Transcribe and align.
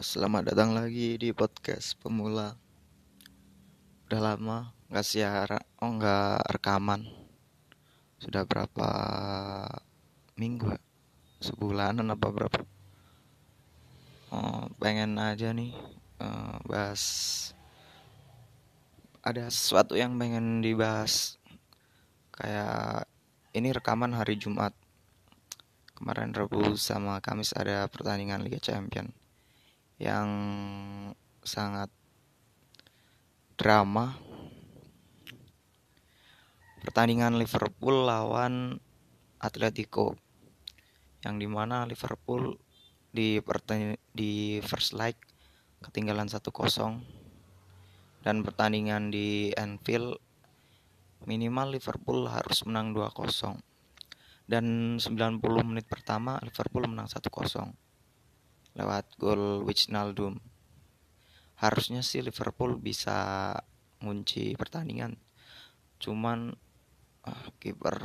selamat 0.00 0.56
datang 0.56 0.72
lagi 0.72 1.20
di 1.20 1.28
podcast 1.28 1.92
pemula. 2.00 2.56
Udah 4.08 4.32
lama 4.32 4.72
nggak 4.88 5.04
siaran, 5.04 5.60
oh 5.76 5.92
nggak 5.92 6.40
rekaman. 6.56 7.04
Sudah 8.16 8.48
berapa 8.48 8.88
minggu 10.40 10.72
ya? 10.72 10.80
Sebulanan 11.44 12.16
apa 12.16 12.32
berapa? 12.32 12.64
Oh, 14.32 14.72
pengen 14.80 15.20
aja 15.20 15.52
nih 15.52 15.76
uh, 16.16 16.56
bahas 16.64 17.02
ada 19.20 19.52
sesuatu 19.52 20.00
yang 20.00 20.16
pengen 20.16 20.64
dibahas 20.64 21.36
kayak 22.40 23.04
ini 23.52 23.68
rekaman 23.68 24.16
hari 24.16 24.40
Jumat 24.40 24.72
kemarin 25.92 26.32
Rabu 26.32 26.72
sama 26.80 27.20
Kamis 27.20 27.52
ada 27.52 27.84
pertandingan 27.84 28.40
Liga 28.40 28.56
Champion 28.64 29.19
yang 30.00 30.30
sangat 31.44 31.92
drama. 33.60 34.16
Pertandingan 36.80 37.36
Liverpool 37.36 38.08
lawan 38.08 38.80
Atletico 39.36 40.16
yang 41.20 41.36
di 41.36 41.44
mana 41.44 41.84
Liverpool 41.84 42.56
di 43.12 43.36
di 44.16 44.56
first 44.64 44.96
leg 44.96 45.12
ketinggalan 45.84 46.32
1-0 46.32 46.48
dan 48.24 48.40
pertandingan 48.40 49.12
di 49.12 49.52
Anfield 49.52 50.16
minimal 51.28 51.76
Liverpool 51.76 52.24
harus 52.32 52.64
menang 52.64 52.96
2-0 52.96 53.60
dan 54.48 54.96
90 54.96 55.40
menit 55.68 55.84
pertama 55.84 56.40
Liverpool 56.40 56.88
menang 56.88 57.08
1-0 57.12 57.89
lewat 58.80 59.20
gol 59.20 59.60
Wijnaldum. 59.68 60.40
Harusnya 61.60 62.00
sih 62.00 62.24
Liverpool 62.24 62.80
bisa 62.80 63.52
ngunci 64.00 64.56
pertandingan. 64.56 65.20
Cuman 66.00 66.56
uh, 67.28 67.48
kiper 67.60 67.96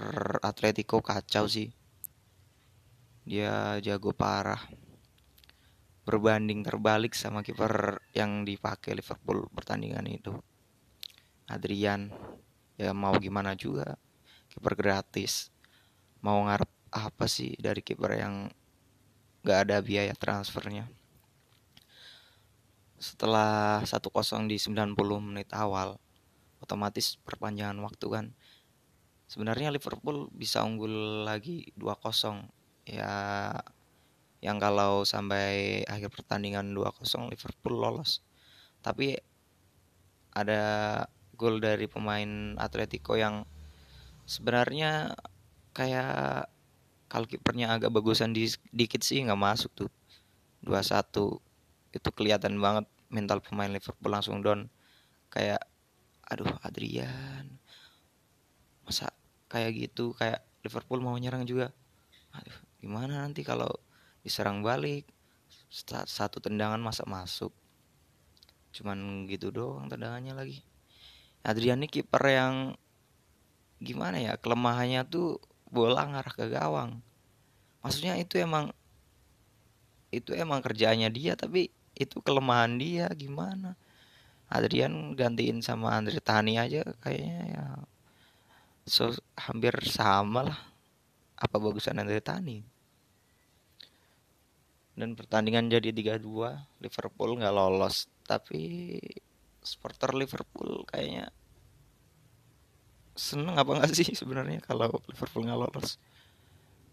Atletico 0.44 1.00
kacau 1.00 1.48
sih. 1.48 1.72
Dia 3.24 3.80
jago 3.80 4.12
parah. 4.12 4.60
Berbanding 6.04 6.62
terbalik 6.62 7.16
sama 7.16 7.42
kiper 7.42 8.04
yang 8.12 8.44
dipakai 8.44 8.94
Liverpool 8.94 9.48
pertandingan 9.50 10.06
itu. 10.12 10.36
Adrian 11.48 12.12
ya 12.76 12.92
mau 12.92 13.16
gimana 13.16 13.56
juga 13.56 13.96
kiper 14.52 14.74
gratis 14.76 15.54
mau 16.26 16.42
ngarep 16.44 16.72
apa 16.96 17.26
sih 17.30 17.54
dari 17.60 17.86
kiper 17.86 18.12
yang 18.18 18.50
gak 19.46 19.70
ada 19.70 19.78
biaya 19.86 20.18
transfernya. 20.18 20.90
Setelah 22.98 23.86
1-0 23.86 24.50
di 24.50 24.58
90 24.58 24.98
menit 25.22 25.54
awal, 25.54 26.02
otomatis 26.58 27.22
perpanjangan 27.22 27.78
waktu 27.86 28.08
kan. 28.10 28.26
Sebenarnya 29.30 29.70
Liverpool 29.70 30.34
bisa 30.34 30.66
unggul 30.66 31.22
lagi 31.30 31.70
2-0. 31.78 32.50
Ya 32.90 33.14
yang 34.42 34.62
kalau 34.62 35.06
sampai 35.06 35.82
akhir 35.86 36.10
pertandingan 36.10 36.74
2-0 36.74 37.30
Liverpool 37.30 37.78
lolos. 37.78 38.26
Tapi 38.82 39.18
ada 40.34 40.64
gol 41.38 41.62
dari 41.62 41.86
pemain 41.86 42.58
Atletico 42.58 43.14
yang 43.14 43.46
sebenarnya 44.26 45.14
kayak 45.74 46.50
kalau 47.06 47.30
kipernya 47.30 47.70
agak 47.78 47.94
bagusan 47.94 48.34
di, 48.34 48.50
dikit 48.74 49.06
sih 49.06 49.22
nggak 49.22 49.38
masuk 49.38 49.72
tuh. 49.74 49.90
2-1 50.66 51.40
itu 51.94 52.10
kelihatan 52.12 52.58
banget 52.58 52.90
mental 53.14 53.40
pemain 53.40 53.70
Liverpool 53.70 54.12
langsung 54.12 54.42
down. 54.42 54.68
Kayak 55.30 55.62
aduh 56.26 56.50
Adrian. 56.66 57.62
Masa 58.84 59.14
kayak 59.48 59.78
gitu 59.78 60.18
kayak 60.18 60.42
Liverpool 60.66 61.00
mau 61.06 61.14
nyerang 61.16 61.46
juga. 61.46 61.70
Aduh 62.34 62.58
gimana 62.82 63.22
nanti 63.22 63.46
kalau 63.46 63.70
diserang 64.26 64.66
balik? 64.66 65.06
Satu 66.10 66.42
tendangan 66.42 66.82
masa 66.82 67.06
masuk? 67.06 67.54
Cuman 68.74 69.30
gitu 69.30 69.54
doang 69.54 69.88
tendangannya 69.88 70.34
lagi. 70.34 70.60
Adrian 71.46 71.78
ini 71.78 71.88
kiper 71.88 72.26
yang 72.26 72.74
gimana 73.78 74.18
ya 74.18 74.34
kelemahannya 74.42 75.06
tuh 75.06 75.38
bola 75.70 76.06
ngarah 76.06 76.34
ke 76.34 76.46
gawang. 76.50 77.02
Maksudnya 77.82 78.18
itu 78.18 78.42
emang 78.42 78.74
itu 80.14 80.32
emang 80.32 80.64
kerjaannya 80.64 81.10
dia 81.12 81.36
tapi 81.36 81.70
itu 81.96 82.22
kelemahan 82.24 82.78
dia 82.80 83.08
gimana? 83.14 83.76
Adrian 84.46 85.18
gantiin 85.18 85.60
sama 85.66 85.98
Andre 85.98 86.22
Tani 86.22 86.56
aja 86.62 86.86
kayaknya 87.02 87.40
ya 87.50 87.66
so 88.86 89.10
hampir 89.36 89.74
sama 89.90 90.54
lah. 90.54 90.60
Apa 91.36 91.60
bagusan 91.60 92.00
Andre 92.00 92.22
Tani? 92.22 92.64
Dan 94.96 95.12
pertandingan 95.20 95.68
jadi 95.68 95.92
3-2 95.92 96.80
Liverpool 96.80 97.36
nggak 97.36 97.52
lolos 97.52 98.08
tapi 98.24 98.96
supporter 99.60 100.16
Liverpool 100.16 100.88
kayaknya 100.88 101.34
seneng 103.16 103.56
apa 103.56 103.80
nggak 103.80 103.96
sih 103.96 104.12
sebenarnya 104.20 104.60
kalau 104.60 104.92
Liverpool 105.08 105.48
nggak 105.48 105.60
lolos? 105.60 105.98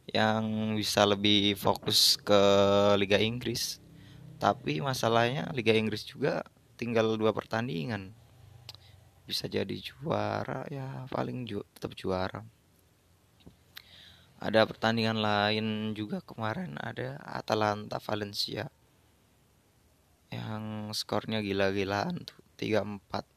Yang 0.07 0.47
bisa 0.79 1.03
lebih 1.07 1.59
fokus 1.59 2.17
ke 2.19 2.41
Liga 2.97 3.19
Inggris. 3.19 3.83
Tapi 4.39 4.83
masalahnya 4.83 5.51
Liga 5.55 5.75
Inggris 5.75 6.07
juga 6.07 6.43
tinggal 6.79 7.15
dua 7.19 7.31
pertandingan. 7.35 8.15
Bisa 9.23 9.47
jadi 9.47 9.75
juara 9.79 10.67
ya 10.71 11.07
paling 11.11 11.47
ju 11.47 11.63
tetap 11.75 11.95
juara. 11.95 12.43
Ada 14.43 14.67
pertandingan 14.67 15.23
lain 15.23 15.95
juga 15.95 16.19
kemarin 16.19 16.75
ada 16.75 17.15
Atalanta 17.23 18.03
Valencia. 18.03 18.67
Yang 20.35 20.97
skornya 20.99 21.39
gila-gilaan 21.39 22.27
tuh 22.27 22.43
3-4 22.59 23.32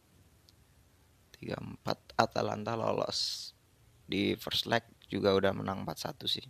3-4 1.35 2.15
Atalanta 2.15 2.73
lolos. 2.79 3.51
Di 4.07 4.37
first 4.39 4.69
leg 4.71 4.85
juga 5.11 5.35
udah 5.35 5.51
menang 5.51 5.83
4-1 5.83 6.25
sih. 6.25 6.47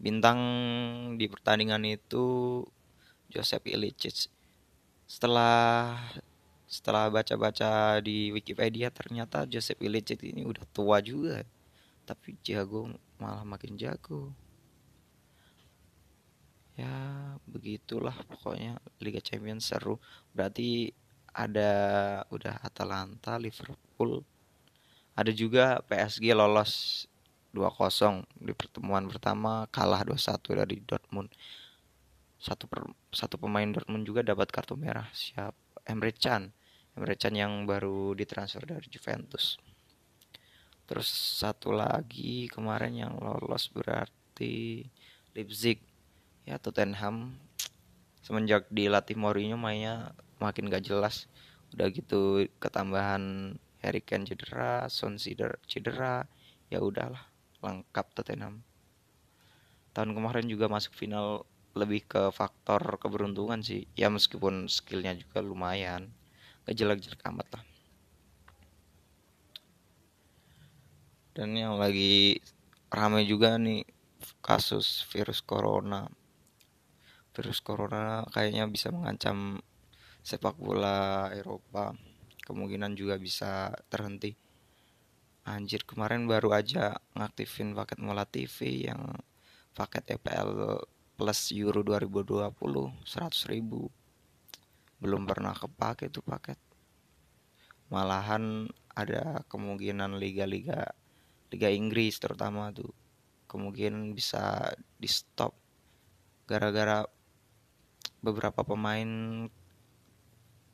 Bintang 0.00 0.40
di 1.20 1.28
pertandingan 1.28 1.84
itu 1.84 2.64
Joseph 3.28 3.68
Ilicic. 3.68 4.32
Setelah 5.04 5.98
setelah 6.70 7.10
baca-baca 7.10 7.98
di 7.98 8.30
Wikipedia 8.30 8.94
ternyata 8.94 9.42
Joseph 9.42 9.82
Ilicic 9.82 10.22
ini 10.22 10.46
udah 10.46 10.64
tua 10.70 11.02
juga. 11.02 11.42
Tapi 12.06 12.38
jago 12.46 12.88
malah 13.18 13.42
makin 13.42 13.74
jago. 13.74 14.30
Ya 16.78 16.94
begitulah 17.44 18.14
pokoknya 18.24 18.80
Liga 19.02 19.20
Champions 19.20 19.68
seru. 19.68 20.00
Berarti 20.32 20.94
ada 21.34 21.70
udah 22.30 22.58
Atalanta, 22.62 23.38
Liverpool. 23.38 24.22
Ada 25.14 25.30
juga 25.34 25.82
PSG 25.86 26.32
lolos 26.32 27.04
2-0 27.50 28.22
di 28.38 28.54
pertemuan 28.54 29.10
pertama 29.10 29.66
kalah 29.74 30.06
2-1 30.06 30.58
dari 30.62 30.76
Dortmund. 30.86 31.30
Satu 32.40 32.64
per, 32.70 32.86
satu 33.12 33.36
pemain 33.36 33.66
Dortmund 33.68 34.06
juga 34.06 34.22
dapat 34.22 34.48
kartu 34.48 34.78
merah. 34.78 35.10
Siap 35.12 35.84
Emre 35.84 36.14
Can. 36.14 36.54
Emre 36.94 37.18
Can 37.18 37.34
yang 37.36 37.66
baru 37.66 38.14
ditransfer 38.14 38.64
dari 38.64 38.86
Juventus. 38.88 39.58
Terus 40.86 41.06
satu 41.10 41.70
lagi 41.70 42.50
kemarin 42.50 42.96
yang 42.96 43.14
lolos 43.18 43.70
berarti 43.70 44.86
Leipzig. 45.34 45.78
Ya 46.48 46.56
Tottenham 46.58 47.36
semenjak 48.24 48.66
dilatih 48.70 49.14
Mourinho 49.14 49.58
mainnya 49.58 50.14
makin 50.40 50.72
gak 50.72 50.88
jelas 50.88 51.28
udah 51.70 51.86
gitu 51.94 52.50
ketambahan 52.58 53.54
Harry 53.80 54.02
Kane 54.04 54.28
cedera, 54.28 54.90
Son 54.92 55.16
cedera, 55.16 56.26
ya 56.68 56.82
udahlah 56.82 57.30
lengkap 57.64 58.06
Tottenham. 58.12 58.60
Tahun 59.96 60.10
kemarin 60.12 60.46
juga 60.46 60.68
masuk 60.68 60.92
final 60.92 61.48
lebih 61.72 62.04
ke 62.04 62.22
faktor 62.34 63.00
keberuntungan 63.00 63.64
sih. 63.64 63.88
Ya 63.96 64.12
meskipun 64.12 64.68
skillnya 64.68 65.16
juga 65.16 65.40
lumayan, 65.40 66.12
gak 66.68 66.76
jelek-jelek 66.76 67.22
amat 67.32 67.48
lah. 67.56 67.64
Dan 71.32 71.56
yang 71.56 71.80
lagi 71.80 72.42
ramai 72.92 73.24
juga 73.24 73.56
nih 73.56 73.86
kasus 74.44 75.06
virus 75.08 75.40
corona. 75.40 76.10
Virus 77.32 77.64
corona 77.64 78.26
kayaknya 78.28 78.68
bisa 78.68 78.92
mengancam 78.92 79.62
sepak 80.20 80.56
bola 80.60 81.28
Eropa 81.32 81.96
kemungkinan 82.44 82.98
juga 82.98 83.16
bisa 83.16 83.72
terhenti. 83.88 84.34
Anjir 85.46 85.88
kemarin 85.88 86.28
baru 86.28 86.52
aja 86.52 86.98
ngaktifin 87.16 87.72
paket 87.72 87.98
Mola 88.02 88.28
TV 88.28 88.86
yang 88.90 89.16
paket 89.72 90.20
EPL 90.20 90.82
plus 91.16 91.52
euro 91.56 91.80
2020 91.80 92.52
100 93.06 93.52
ribu. 93.52 93.88
Belum 95.00 95.24
pernah 95.24 95.56
kepake 95.56 96.12
tuh 96.12 96.26
paket. 96.26 96.60
Malahan 97.88 98.68
ada 98.92 99.42
kemungkinan 99.48 100.20
liga-liga 100.20 100.92
liga 101.50 101.68
Inggris 101.70 102.20
terutama 102.22 102.70
tuh 102.70 102.94
kemungkinan 103.50 104.14
bisa 104.14 104.70
di 104.94 105.10
stop 105.10 105.50
gara-gara 106.46 107.02
beberapa 108.22 108.62
pemain 108.62 109.10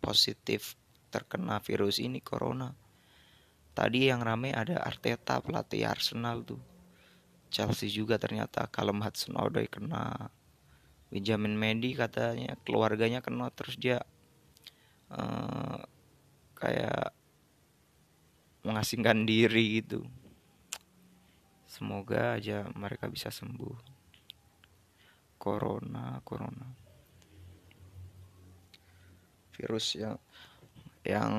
positif 0.07 0.79
terkena 1.11 1.59
virus 1.59 1.99
ini 1.99 2.23
corona. 2.23 2.71
Tadi 3.75 4.07
yang 4.07 4.23
rame 4.23 4.55
ada 4.55 4.79
Arteta 4.87 5.43
pelatih 5.43 5.83
Arsenal 5.83 6.47
tuh. 6.47 6.63
Chelsea 7.51 7.91
juga 7.91 8.15
ternyata 8.15 8.71
Callum 8.71 9.03
Hudson-Odoi 9.03 9.67
kena. 9.67 10.31
Benjamin 11.11 11.59
Mendy 11.59 11.99
katanya 11.99 12.55
keluarganya 12.63 13.23
kena 13.23 13.51
terus 13.51 13.79
dia 13.79 14.03
uh, 15.11 15.79
kayak 16.55 17.11
mengasingkan 18.63 19.27
diri 19.27 19.83
gitu. 19.83 20.07
Semoga 21.67 22.39
aja 22.39 22.67
mereka 22.75 23.11
bisa 23.11 23.35
sembuh. 23.35 23.99
Corona 25.37 26.19
corona 26.27 26.86
virus 29.57 29.97
yang 29.97 30.21
yang 31.07 31.33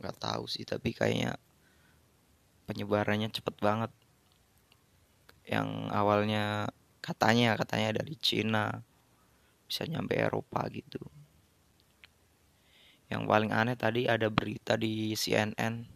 nggak 0.00 0.16
tahu 0.18 0.44
sih 0.50 0.66
tapi 0.66 0.90
kayaknya 0.90 1.38
penyebarannya 2.66 3.30
cepet 3.30 3.56
banget. 3.60 3.92
Yang 5.44 5.68
awalnya 5.92 6.72
katanya 7.04 7.52
katanya 7.54 8.00
dari 8.00 8.16
Cina 8.16 8.80
bisa 9.68 9.84
nyampe 9.84 10.16
Eropa 10.16 10.64
gitu. 10.72 11.00
Yang 13.12 13.22
paling 13.28 13.52
aneh 13.52 13.76
tadi 13.76 14.08
ada 14.08 14.32
berita 14.32 14.80
di 14.80 15.12
CNN 15.12 15.94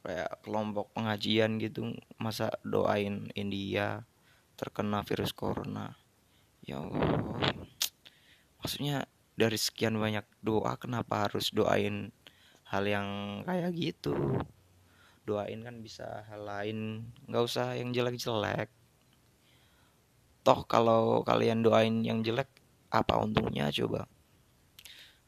kayak 0.00 0.40
kelompok 0.40 0.96
pengajian 0.96 1.60
gitu 1.60 1.92
masa 2.16 2.48
doain 2.64 3.28
India 3.36 4.00
terkena 4.56 5.04
virus 5.04 5.36
corona 5.36 5.99
ya 6.64 6.80
Allah. 6.80 7.40
Maksudnya 8.60 9.08
dari 9.36 9.56
sekian 9.56 9.96
banyak 9.96 10.24
doa 10.44 10.76
kenapa 10.76 11.28
harus 11.28 11.48
doain 11.48 12.12
hal 12.68 12.84
yang 12.84 13.08
kayak 13.48 13.72
gitu? 13.72 14.14
Doain 15.24 15.60
kan 15.64 15.80
bisa 15.80 16.26
hal 16.28 16.44
lain. 16.44 17.08
Nggak 17.24 17.44
usah 17.44 17.78
yang 17.78 17.90
jelek-jelek. 17.92 18.68
Toh 20.40 20.60
kalau 20.64 21.20
kalian 21.24 21.64
doain 21.64 22.00
yang 22.04 22.20
jelek 22.20 22.48
apa 22.92 23.20
untungnya 23.20 23.72
coba? 23.72 24.08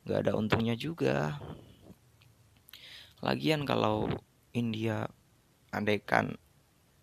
Nggak 0.04 0.18
ada 0.28 0.32
untungnya 0.34 0.74
juga. 0.74 1.40
Lagian 3.22 3.62
kalau 3.62 4.10
India 4.50 5.06
andaikan 5.70 6.36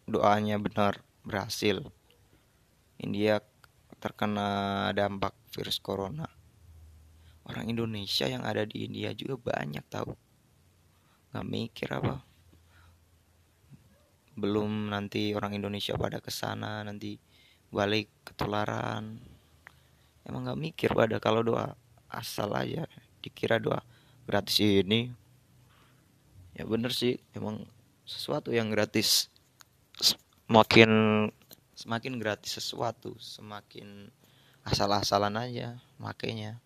doanya 0.06 0.62
benar 0.62 1.02
berhasil 1.26 1.86
India 3.00 3.40
terkena 4.00 4.90
dampak 4.96 5.36
virus 5.52 5.78
corona. 5.84 6.26
Orang 7.44 7.68
Indonesia 7.68 8.26
yang 8.26 8.48
ada 8.48 8.64
di 8.64 8.88
India 8.88 9.12
juga 9.12 9.52
banyak 9.52 9.84
tahu. 9.92 10.16
Nggak 11.36 11.48
mikir 11.48 11.90
apa. 11.92 12.16
Belum 14.40 14.88
nanti 14.88 15.36
orang 15.36 15.58
Indonesia 15.58 16.00
pada 16.00 16.24
ke 16.24 16.32
sana 16.32 16.82
nanti 16.88 17.20
balik 17.70 18.10
ketularan. 18.24 19.20
Emang 20.24 20.48
nggak 20.48 20.62
mikir 20.62 20.90
pada 20.96 21.20
kalau 21.20 21.44
doa 21.44 21.76
asal 22.10 22.56
aja 22.56 22.88
dikira 23.20 23.60
doa 23.60 23.84
gratis 24.26 24.62
ini. 24.62 25.12
Ya 26.56 26.64
bener 26.70 26.94
sih 26.94 27.18
emang 27.34 27.66
sesuatu 28.06 28.54
yang 28.54 28.74
gratis 28.74 29.30
semakin 29.98 30.92
semakin 31.80 32.20
gratis 32.20 32.60
sesuatu 32.60 33.16
semakin 33.16 34.12
asal-asalan 34.68 35.40
aja 35.40 35.80
makanya 35.96 36.60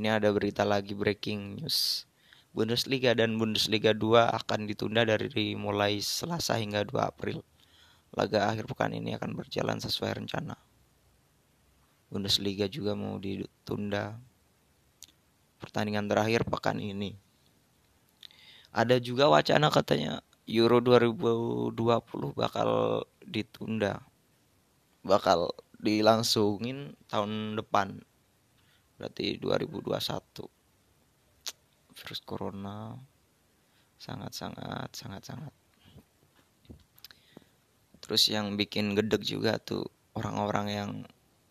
ini 0.00 0.08
ada 0.08 0.32
berita 0.32 0.64
lagi 0.64 0.96
breaking 0.96 1.60
news. 1.60 2.08
Bundesliga 2.56 3.12
dan 3.12 3.36
Bundesliga 3.36 3.92
2 3.92 4.32
akan 4.32 4.64
ditunda 4.64 5.04
dari 5.04 5.52
mulai 5.52 6.00
Selasa 6.00 6.56
hingga 6.56 6.88
2 6.88 6.96
April. 7.04 7.44
Laga 8.16 8.48
akhir 8.48 8.64
pekan 8.64 8.96
ini 8.96 9.12
akan 9.12 9.36
berjalan 9.36 9.76
sesuai 9.76 10.24
rencana. 10.24 10.56
Bundesliga 12.08 12.64
juga 12.64 12.96
mau 12.96 13.20
ditunda. 13.20 14.16
Pertandingan 15.60 16.08
terakhir 16.08 16.48
pekan 16.48 16.80
ini. 16.80 17.14
Ada 18.72 19.04
juga 19.04 19.28
wacana 19.28 19.68
katanya 19.68 20.24
Euro 20.50 20.82
2020 20.82 21.78
bakal 22.34 23.02
ditunda. 23.22 24.02
Bakal 25.06 25.54
dilangsungin 25.78 26.98
tahun 27.06 27.54
depan. 27.54 28.02
Berarti 28.98 29.38
2021 29.38 29.94
virus 31.94 32.20
corona. 32.26 32.98
Sangat 33.94 34.34
sangat 34.34 34.90
sangat 34.90 35.22
sangat. 35.22 35.54
Terus 38.02 38.26
yang 38.26 38.58
bikin 38.58 38.98
gedek 38.98 39.22
juga 39.22 39.54
tuh 39.62 39.86
orang-orang 40.18 40.66
yang 40.66 40.90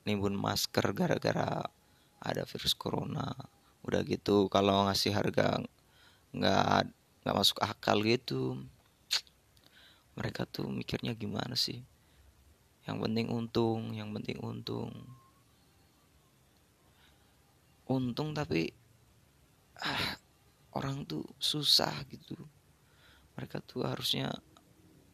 nimbun 0.03 0.35
masker 0.35 0.91
gara-gara 0.91 1.63
ada 2.19 2.43
virus 2.43 2.75
corona. 2.75 3.31
Udah 3.87 4.03
gitu 4.03 4.51
kalau 4.51 4.91
ngasih 4.91 5.15
harga 5.15 5.63
nggak 6.35 6.83
nggak 7.23 7.35
masuk 7.35 7.63
akal 7.63 8.03
gitu 8.03 8.59
mereka 10.19 10.43
tuh 10.43 10.67
mikirnya 10.67 11.15
gimana 11.15 11.55
sih? 11.55 11.79
Yang 12.83 12.97
penting 13.07 13.27
untung 13.31 13.95
yang 13.95 14.11
penting 14.11 14.35
untung. 14.43 14.91
Untung 17.87 18.35
tapi 18.35 18.67
ah, 19.79 20.19
orang 20.75 21.07
tuh 21.07 21.23
susah 21.39 22.03
gitu. 22.11 22.35
Mereka 23.39 23.63
tuh 23.63 23.87
harusnya 23.87 24.35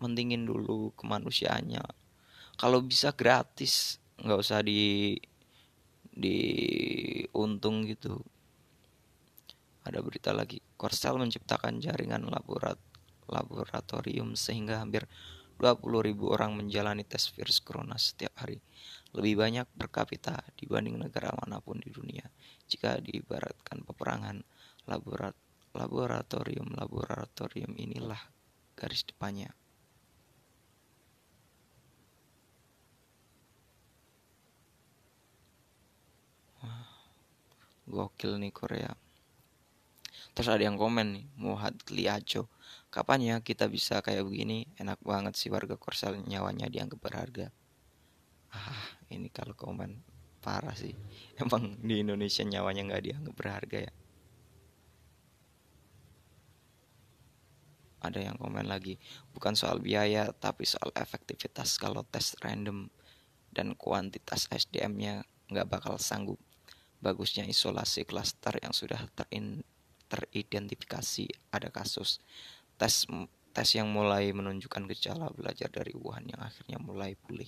mentingin 0.02 0.42
dulu 0.50 0.90
kemanusiaannya. 0.98 1.86
Kalau 2.58 2.82
bisa 2.82 3.14
gratis 3.14 4.02
nggak 4.18 4.42
usah 4.42 4.66
di 4.66 5.14
di 6.10 6.38
untung 7.38 7.86
gitu. 7.86 8.18
Ada 9.86 10.02
berita 10.02 10.34
lagi 10.34 10.58
Korsel 10.74 11.22
menciptakan 11.22 11.78
jaringan 11.78 12.26
laborat 12.26 12.82
laboratorium 13.30 14.34
sehingga 14.38 14.82
hampir 14.82 15.08
20.000 15.56 16.20
orang 16.28 16.52
menjalani 16.52 17.08
tes 17.08 17.32
virus 17.32 17.64
corona 17.64 17.96
setiap 17.96 18.36
hari. 18.44 18.60
Lebih 19.16 19.40
banyak 19.40 19.68
per 19.80 19.88
kapita 19.88 20.36
dibanding 20.60 21.00
negara 21.00 21.32
mana 21.32 21.64
pun 21.64 21.80
di 21.80 21.88
dunia. 21.88 22.28
Jika 22.68 23.00
diibaratkan 23.00 23.88
peperangan 23.88 24.44
laborat 24.92 25.36
laboratorium 25.72 26.76
laboratorium 26.76 27.72
inilah 27.80 28.20
garis 28.76 29.08
depannya. 29.08 29.52
Gokil 37.86 38.42
nih 38.42 38.50
Korea. 38.50 38.92
Terus 40.36 40.50
ada 40.52 40.64
yang 40.66 40.76
komen 40.76 41.16
nih 41.16 41.26
Muhad 41.40 41.80
Liajo 41.94 42.50
kapan 42.90 43.20
ya 43.22 43.36
kita 43.44 43.68
bisa 43.68 44.00
kayak 44.00 44.24
begini? 44.24 44.70
Enak 44.80 45.04
banget 45.04 45.36
sih 45.36 45.52
warga 45.52 45.76
Korsel 45.76 46.22
nyawanya 46.24 46.72
dianggap 46.72 47.00
berharga. 47.02 47.48
Ah 48.56 48.96
ini 49.12 49.28
kalau 49.28 49.58
komen 49.58 50.00
parah 50.40 50.78
sih. 50.78 50.94
Emang 51.42 51.76
di 51.82 52.06
Indonesia 52.06 52.46
nyawanya 52.46 52.88
nggak 52.94 53.04
dianggap 53.04 53.34
berharga 53.36 53.80
ya? 53.90 53.94
Ada 58.06 58.22
yang 58.22 58.38
komen 58.38 58.70
lagi 58.70 59.02
bukan 59.34 59.58
soal 59.58 59.82
biaya 59.82 60.30
tapi 60.30 60.62
soal 60.70 60.94
efektivitas 60.94 61.82
kalau 61.82 62.06
tes 62.06 62.38
random 62.38 62.86
dan 63.50 63.74
kuantitas 63.74 64.46
SDM-nya 64.54 65.26
nggak 65.50 65.68
bakal 65.68 65.98
sanggup. 65.98 66.38
Bagusnya 67.02 67.50
isolasi 67.50 68.06
klaster 68.06 68.58
yang 68.62 68.74
sudah 68.74 69.00
terin, 69.18 69.66
teridentifikasi 70.10 71.26
ada 71.50 71.70
kasus 71.74 72.22
tes 72.76 73.08
tes 73.56 73.70
yang 73.72 73.88
mulai 73.88 74.36
menunjukkan 74.36 74.84
gejala 74.92 75.32
belajar 75.32 75.72
dari 75.72 75.96
Wuhan 75.96 76.28
yang 76.28 76.44
akhirnya 76.44 76.76
mulai 76.76 77.16
pulih. 77.16 77.48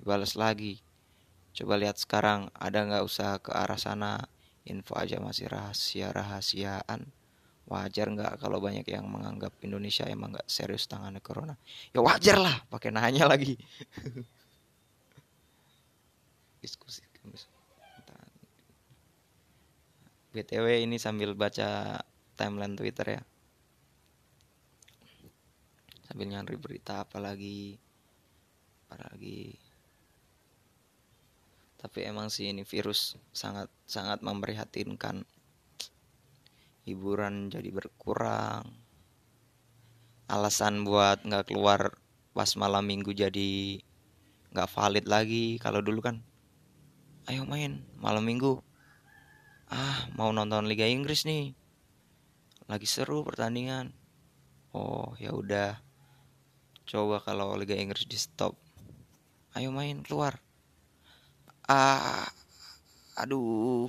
Dibalas 0.00 0.40
lagi. 0.40 0.80
Coba 1.54 1.78
lihat 1.78 2.00
sekarang 2.00 2.48
ada 2.56 2.82
nggak 2.82 3.04
usaha 3.04 3.36
ke 3.38 3.52
arah 3.52 3.78
sana? 3.78 4.24
Info 4.64 4.96
aja 4.96 5.20
masih 5.20 5.52
rahasia 5.52 6.08
rahasiaan 6.08 7.12
wajar 7.64 8.12
nggak 8.12 8.40
kalau 8.40 8.60
banyak 8.60 8.84
yang 8.88 9.08
menganggap 9.08 9.52
Indonesia 9.64 10.04
emang 10.08 10.36
nggak 10.36 10.48
serius 10.48 10.88
tangannya 10.88 11.20
corona? 11.20 11.60
Ya 11.92 12.00
wajar 12.00 12.40
lah 12.40 12.56
pakai 12.72 12.88
nanya 12.88 13.28
lagi. 13.28 13.60
Diskusi. 16.64 17.04
Btw 20.34 20.82
ini 20.82 20.98
sambil 20.98 21.30
baca 21.38 22.02
timeline 22.34 22.74
Twitter 22.74 23.06
ya 23.06 23.22
sambil 26.04 26.28
nyari 26.28 26.56
berita 26.60 27.04
apa 27.04 27.16
lagi 27.20 27.80
apa 28.84 29.10
lagi. 29.10 29.56
Tapi 31.80 31.98
emang 32.06 32.32
sih 32.32 32.48
ini 32.48 32.64
virus 32.64 33.18
sangat 33.34 33.68
sangat 33.84 34.22
memprihatinkan. 34.24 35.26
Hiburan 36.84 37.48
jadi 37.52 37.68
berkurang. 37.72 38.68
Alasan 40.28 40.84
buat 40.84 41.24
nggak 41.24 41.52
keluar 41.52 41.96
pas 42.32 42.48
malam 42.56 42.84
minggu 42.88 43.12
jadi 43.12 43.80
nggak 44.54 44.70
valid 44.70 45.06
lagi 45.10 45.60
kalau 45.60 45.84
dulu 45.84 46.00
kan. 46.00 46.22
Ayo 47.28 47.48
main 47.48 47.84
malam 48.00 48.24
minggu. 48.24 48.60
Ah 49.68 50.08
mau 50.16 50.30
nonton 50.30 50.68
Liga 50.68 50.84
Inggris 50.84 51.24
nih. 51.24 51.56
Lagi 52.68 52.88
seru 52.88 53.24
pertandingan. 53.24 53.92
Oh 54.72 55.12
ya 55.20 55.34
udah 55.36 55.84
coba 56.84 57.20
kalau 57.24 57.56
Liga 57.56 57.76
Inggris 57.76 58.04
di 58.04 58.16
stop. 58.20 58.56
Ayo 59.56 59.72
main 59.72 60.04
keluar. 60.04 60.36
Ah 61.64 62.28
aduh. 63.16 63.88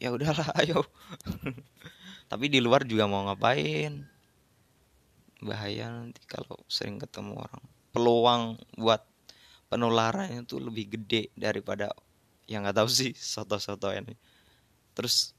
Ya 0.00 0.10
udahlah 0.10 0.48
ayo. 0.64 0.84
Tapi 2.30 2.48
di 2.48 2.58
luar 2.64 2.88
juga 2.88 3.04
mau 3.04 3.28
ngapain? 3.28 4.04
Bahaya 5.44 5.92
nanti 5.92 6.24
kalau 6.24 6.56
sering 6.66 6.96
ketemu 6.96 7.36
orang. 7.36 7.64
Peluang 7.94 8.42
buat 8.80 9.04
penularan 9.68 10.42
itu 10.42 10.58
lebih 10.58 10.98
gede 10.98 11.30
daripada 11.36 11.92
yang 12.48 12.64
nggak 12.64 12.80
tahu 12.80 12.88
sih 12.90 13.12
soto-soto 13.14 13.92
ini. 13.92 14.16
Terus 14.96 15.36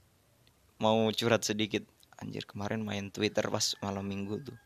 mau 0.78 1.10
curhat 1.12 1.42
sedikit. 1.42 1.82
Anjir 2.16 2.48
kemarin 2.48 2.80
main 2.80 3.12
Twitter 3.12 3.44
pas 3.52 3.76
malam 3.84 4.08
minggu 4.08 4.40
tuh 4.40 4.56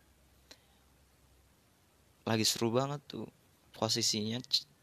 lagi 2.25 2.45
seru 2.45 2.73
banget 2.75 3.01
tuh. 3.09 3.29
Posisinya 3.75 4.41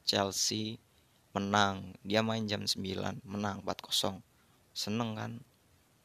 Chelsea 0.07 0.81
menang. 1.35 1.93
Dia 2.01 2.25
main 2.25 2.47
jam 2.49 2.65
9 2.65 3.21
menang 3.27 3.61
4-0 3.61 4.21
seneng 4.73 5.13
kan? 5.13 5.31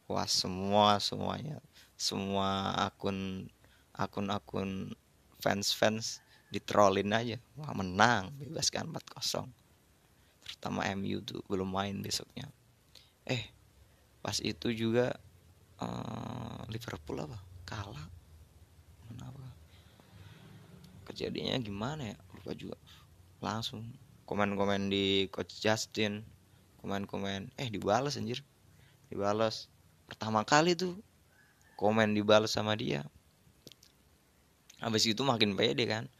Wah 0.08 0.28
semua 0.28 1.00
semuanya. 1.00 1.62
Semua 1.96 2.76
akun 2.84 3.48
akun-akun 3.96 4.92
fans-fans 5.40 6.20
ditrolin 6.52 7.12
aja. 7.14 7.38
Wah 7.56 7.72
menang. 7.72 8.34
Bebas 8.36 8.68
kan? 8.68 8.88
4-0 8.90 9.48
terutama 10.42 10.82
MU 10.98 11.22
tuh 11.22 11.40
belum 11.46 11.70
main 11.70 12.02
besoknya. 12.02 12.50
Eh 13.24 13.46
pas 14.20 14.38
itu 14.42 14.74
juga 14.74 15.14
uh, 15.78 16.66
Liverpool 16.68 17.22
apa? 17.22 17.38
Kalah 17.64 18.12
kejadiannya 21.12 21.61
gimana 21.61 22.02
ya? 22.12 22.16
Lupa 22.33 22.52
juga. 22.57 22.76
Langsung 23.45 23.85
komen-komen 24.25 24.88
di 24.88 25.28
coach 25.28 25.61
Justin 25.61 26.25
komen-komen 26.83 27.54
eh 27.61 27.69
dibalas 27.71 28.19
anjir. 28.19 28.42
Dibalas 29.07 29.71
pertama 30.11 30.42
kali 30.42 30.75
tuh 30.75 30.99
komen 31.78 32.16
dibalas 32.16 32.57
sama 32.57 32.75
dia. 32.75 33.07
Habis 34.83 35.07
itu 35.07 35.23
makin 35.23 35.54
pede 35.54 35.87
kan. 35.87 36.11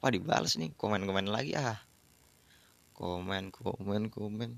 Wah 0.00 0.08
dibalas 0.08 0.56
nih 0.56 0.72
komen-komen 0.80 1.28
lagi 1.28 1.52
ah. 1.58 1.76
Komen 2.96 3.52
komen 3.52 4.08
komen. 4.08 4.56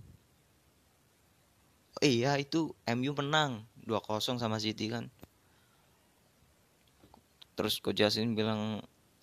Oh, 1.95 2.07
iya 2.07 2.35
itu 2.39 2.75
MU 2.91 3.15
menang 3.15 3.67
2-0 3.87 4.39
sama 4.39 4.59
City 4.63 4.91
kan. 4.91 5.11
Terus 7.55 7.79
Coach 7.79 8.03
Justin 8.03 8.35
bilang 8.35 8.83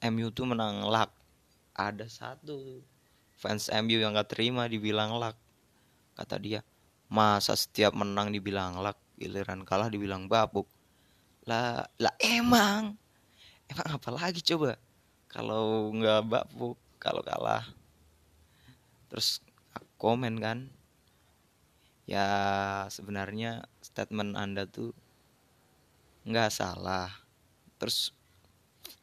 MU 0.09 0.33
tuh 0.33 0.49
menang 0.49 0.85
luck 0.85 1.13
ada 1.77 2.09
satu 2.09 2.81
fans 3.37 3.69
MU 3.69 4.01
yang 4.01 4.17
gak 4.17 4.33
terima 4.33 4.65
dibilang 4.65 5.17
luck 5.17 5.37
kata 6.17 6.37
dia 6.41 6.61
masa 7.11 7.59
setiap 7.59 7.91
menang 7.91 8.31
dibilang 8.31 8.79
luck 8.79 8.95
giliran 9.19 9.61
kalah 9.67 9.91
dibilang 9.91 10.25
babuk. 10.31 10.65
Lah 11.45 11.83
lah 11.99 12.15
emang 12.17 12.97
emang 13.69 13.87
apa 13.99 14.09
lagi 14.09 14.39
coba? 14.41 14.79
Kalau 15.27 15.93
nggak 15.93 16.25
babuk 16.25 16.79
kalau 16.97 17.19
kalah. 17.21 17.67
Terus 19.11 19.43
komen 19.99 20.39
kan 20.39 20.71
ya 22.09 22.25
sebenarnya 22.89 23.67
statement 23.83 24.39
anda 24.39 24.63
tuh 24.63 24.95
nggak 26.25 26.49
salah. 26.49 27.11
Terus 27.75 28.15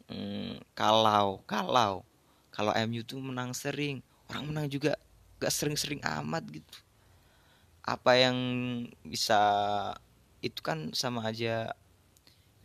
hmm, 0.09 0.61
kalau 0.75 1.41
kalau 1.45 2.03
kalau 2.53 2.73
MU 2.75 3.07
tuh 3.07 3.23
menang 3.23 3.55
sering 3.55 4.03
orang 4.29 4.45
menang 4.51 4.67
juga 4.69 4.99
gak 5.39 5.55
sering-sering 5.55 6.03
amat 6.03 6.45
gitu. 6.51 6.77
Apa 7.87 8.19
yang 8.19 8.37
bisa 9.07 9.41
itu 10.45 10.61
kan 10.61 10.91
sama 10.93 11.25
aja 11.31 11.73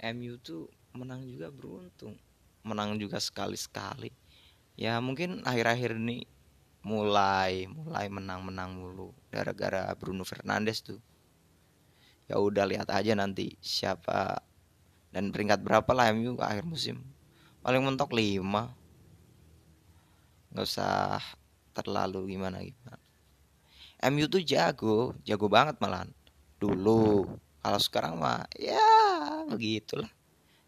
MU 0.01 0.35
tuh 0.41 0.67
menang 0.97 1.23
juga 1.25 1.53
beruntung 1.53 2.17
menang 2.63 2.95
juga 2.97 3.19
sekali-sekali. 3.19 4.09
Ya 4.73 4.97
mungkin 5.03 5.45
akhir-akhir 5.45 5.99
ini 5.99 6.25
mulai 6.83 7.69
mulai 7.69 8.11
menang-menang 8.11 8.75
mulu 8.75 9.15
gara-gara 9.29 9.93
Bruno 9.95 10.25
Fernandes 10.25 10.81
tuh. 10.83 10.99
Ya 12.25 12.39
udah 12.39 12.65
lihat 12.65 12.89
aja 12.89 13.13
nanti 13.13 13.59
siapa 13.59 14.41
dan 15.13 15.29
peringkat 15.29 15.61
berapa 15.61 15.91
lah 15.93 16.09
MU 16.15 16.39
akhir 16.41 16.65
musim 16.65 17.12
paling 17.63 17.79
mentok 17.79 18.11
5 18.11 18.43
nggak 20.53 20.67
usah 20.67 21.17
terlalu 21.73 22.35
gimana 22.35 22.61
gimana. 22.61 22.99
MU 24.11 24.27
tuh 24.27 24.43
jago 24.43 25.15
jago 25.23 25.47
banget 25.47 25.79
malahan. 25.79 26.11
Dulu 26.59 27.25
kalau 27.63 27.79
sekarang 27.79 28.19
mah 28.19 28.43
ya 28.59 28.83
begitulah. 29.47 30.11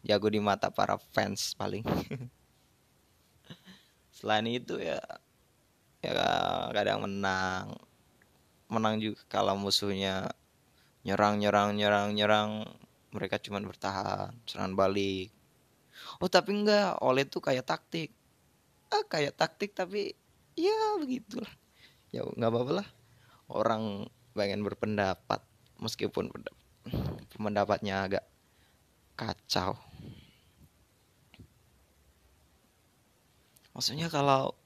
Jago 0.02 0.32
di 0.32 0.40
mata 0.40 0.72
para 0.72 0.96
fans 1.12 1.52
paling. 1.54 1.84
Selain 4.16 4.48
itu 4.48 4.80
ya 4.80 4.98
ya 6.00 6.16
kadang 6.72 7.04
menang. 7.04 7.76
Menang 8.72 8.98
juga 8.98 9.20
kalau 9.28 9.54
musuhnya 9.54 10.32
nyerang 11.04 11.38
nyerang 11.38 11.76
nyerang 11.76 12.16
nyerang. 12.16 12.64
Mereka 13.12 13.38
cuma 13.44 13.60
bertahan 13.62 14.32
serangan 14.48 14.74
balik 14.74 15.35
oh 16.20 16.30
tapi 16.30 16.56
enggak. 16.56 16.98
Oleh 17.02 17.24
tuh 17.28 17.42
kayak 17.44 17.66
taktik. 17.66 18.12
Ah 18.92 19.04
kayak 19.06 19.36
taktik 19.36 19.74
tapi 19.76 20.14
ya 20.56 20.96
begitulah. 21.00 21.50
Ya 22.14 22.24
nggak 22.24 22.50
apa-apa 22.50 22.72
lah. 22.82 22.88
Orang 23.46 24.10
pengen 24.36 24.66
berpendapat 24.66 25.40
meskipun 25.78 26.32
pendapatnya 27.36 28.08
agak 28.08 28.24
kacau. 29.16 29.76
Maksudnya 33.76 34.08
kalau 34.08 34.56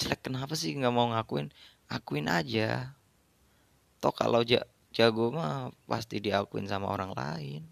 jelek 0.00 0.24
kenapa 0.24 0.56
sih 0.56 0.72
nggak 0.72 0.94
mau 0.94 1.12
ngakuin? 1.12 1.52
Akuin 1.92 2.32
aja. 2.32 2.96
Toh 4.00 4.12
kalau 4.12 4.40
jago 4.94 5.24
mah 5.32 5.68
pasti 5.84 6.20
diakuin 6.20 6.64
sama 6.64 6.88
orang 6.88 7.12
lain. 7.12 7.62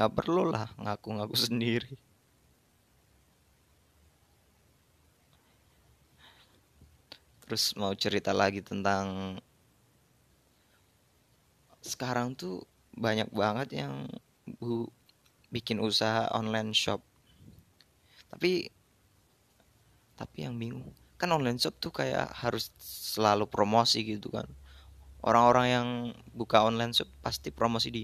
Nggak 0.00 0.12
perlu 0.16 0.48
lah 0.48 0.72
ngaku-ngaku 0.80 1.36
sendiri 1.52 1.92
terus 7.50 7.74
mau 7.74 7.90
cerita 7.98 8.30
lagi 8.30 8.62
tentang 8.62 9.34
sekarang 11.82 12.38
tuh 12.38 12.62
banyak 12.94 13.26
banget 13.34 13.82
yang 13.82 14.06
bu 14.62 14.86
bikin 15.50 15.82
usaha 15.82 16.30
online 16.30 16.70
shop. 16.70 17.02
Tapi 18.30 18.70
tapi 20.14 20.46
yang 20.46 20.54
bingung 20.62 20.94
kan 21.18 21.34
online 21.34 21.58
shop 21.58 21.74
tuh 21.82 21.90
kayak 21.90 22.30
harus 22.38 22.70
selalu 22.78 23.50
promosi 23.50 24.06
gitu 24.06 24.30
kan. 24.30 24.46
Orang-orang 25.26 25.66
yang 25.66 25.88
buka 26.30 26.62
online 26.62 26.94
shop 26.94 27.10
pasti 27.18 27.50
promosi 27.50 27.90
di 27.90 28.02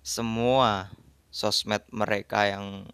semua 0.00 0.88
sosmed 1.28 1.84
mereka 1.92 2.48
yang 2.48 2.88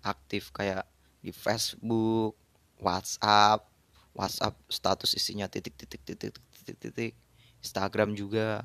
aktif 0.00 0.48
kayak 0.56 0.88
di 1.20 1.28
Facebook, 1.28 2.40
WhatsApp, 2.80 3.75
WhatsApp 4.16 4.56
status 4.72 5.12
isinya 5.12 5.44
titik 5.44 5.76
titik 5.76 6.00
titik 6.00 6.40
titik 6.40 6.76
titik, 6.80 7.12
Instagram 7.60 8.16
juga. 8.16 8.64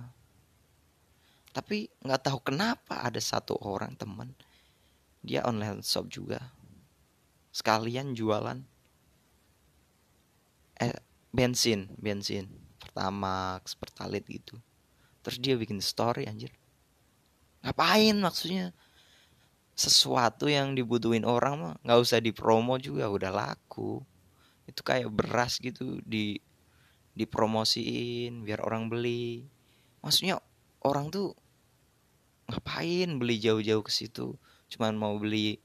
Tapi 1.52 1.92
nggak 2.00 2.24
tahu 2.24 2.40
kenapa 2.40 3.04
ada 3.04 3.20
satu 3.20 3.60
orang 3.60 3.92
teman. 4.00 4.32
Dia 5.20 5.44
online 5.44 5.84
shop 5.84 6.08
juga. 6.08 6.40
Sekalian 7.52 8.16
jualan. 8.16 8.64
Eh 10.80 10.96
bensin 11.36 11.92
bensin. 12.00 12.48
Pertama 12.80 13.60
pertalit 13.76 14.24
gitu. 14.32 14.56
Terus 15.20 15.38
dia 15.44 15.60
bikin 15.60 15.84
story 15.84 16.32
anjir. 16.32 16.56
Ngapain 17.60 18.16
maksudnya? 18.24 18.72
Sesuatu 19.76 20.48
yang 20.48 20.72
dibutuhin 20.80 21.28
orang 21.28 21.54
mah 21.60 21.76
nggak 21.84 22.00
usah 22.00 22.24
dipromo 22.24 22.80
juga 22.80 23.12
udah 23.12 23.32
laku 23.32 24.00
itu 24.70 24.82
kayak 24.82 25.10
beras 25.10 25.58
gitu 25.58 26.00
di 26.06 26.40
dipromosiin 27.16 28.48
biar 28.48 28.64
orang 28.64 28.88
beli. 28.88 29.46
Maksudnya 30.02 30.40
orang 30.82 31.12
tuh 31.12 31.36
ngapain 32.48 33.20
beli 33.20 33.38
jauh-jauh 33.40 33.84
ke 33.84 33.92
situ? 33.92 34.36
Cuman 34.72 34.96
mau 34.96 35.16
beli 35.20 35.60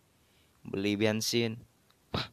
beli 0.67 0.99
bensin. 0.99 1.63
Wah, 2.11 2.27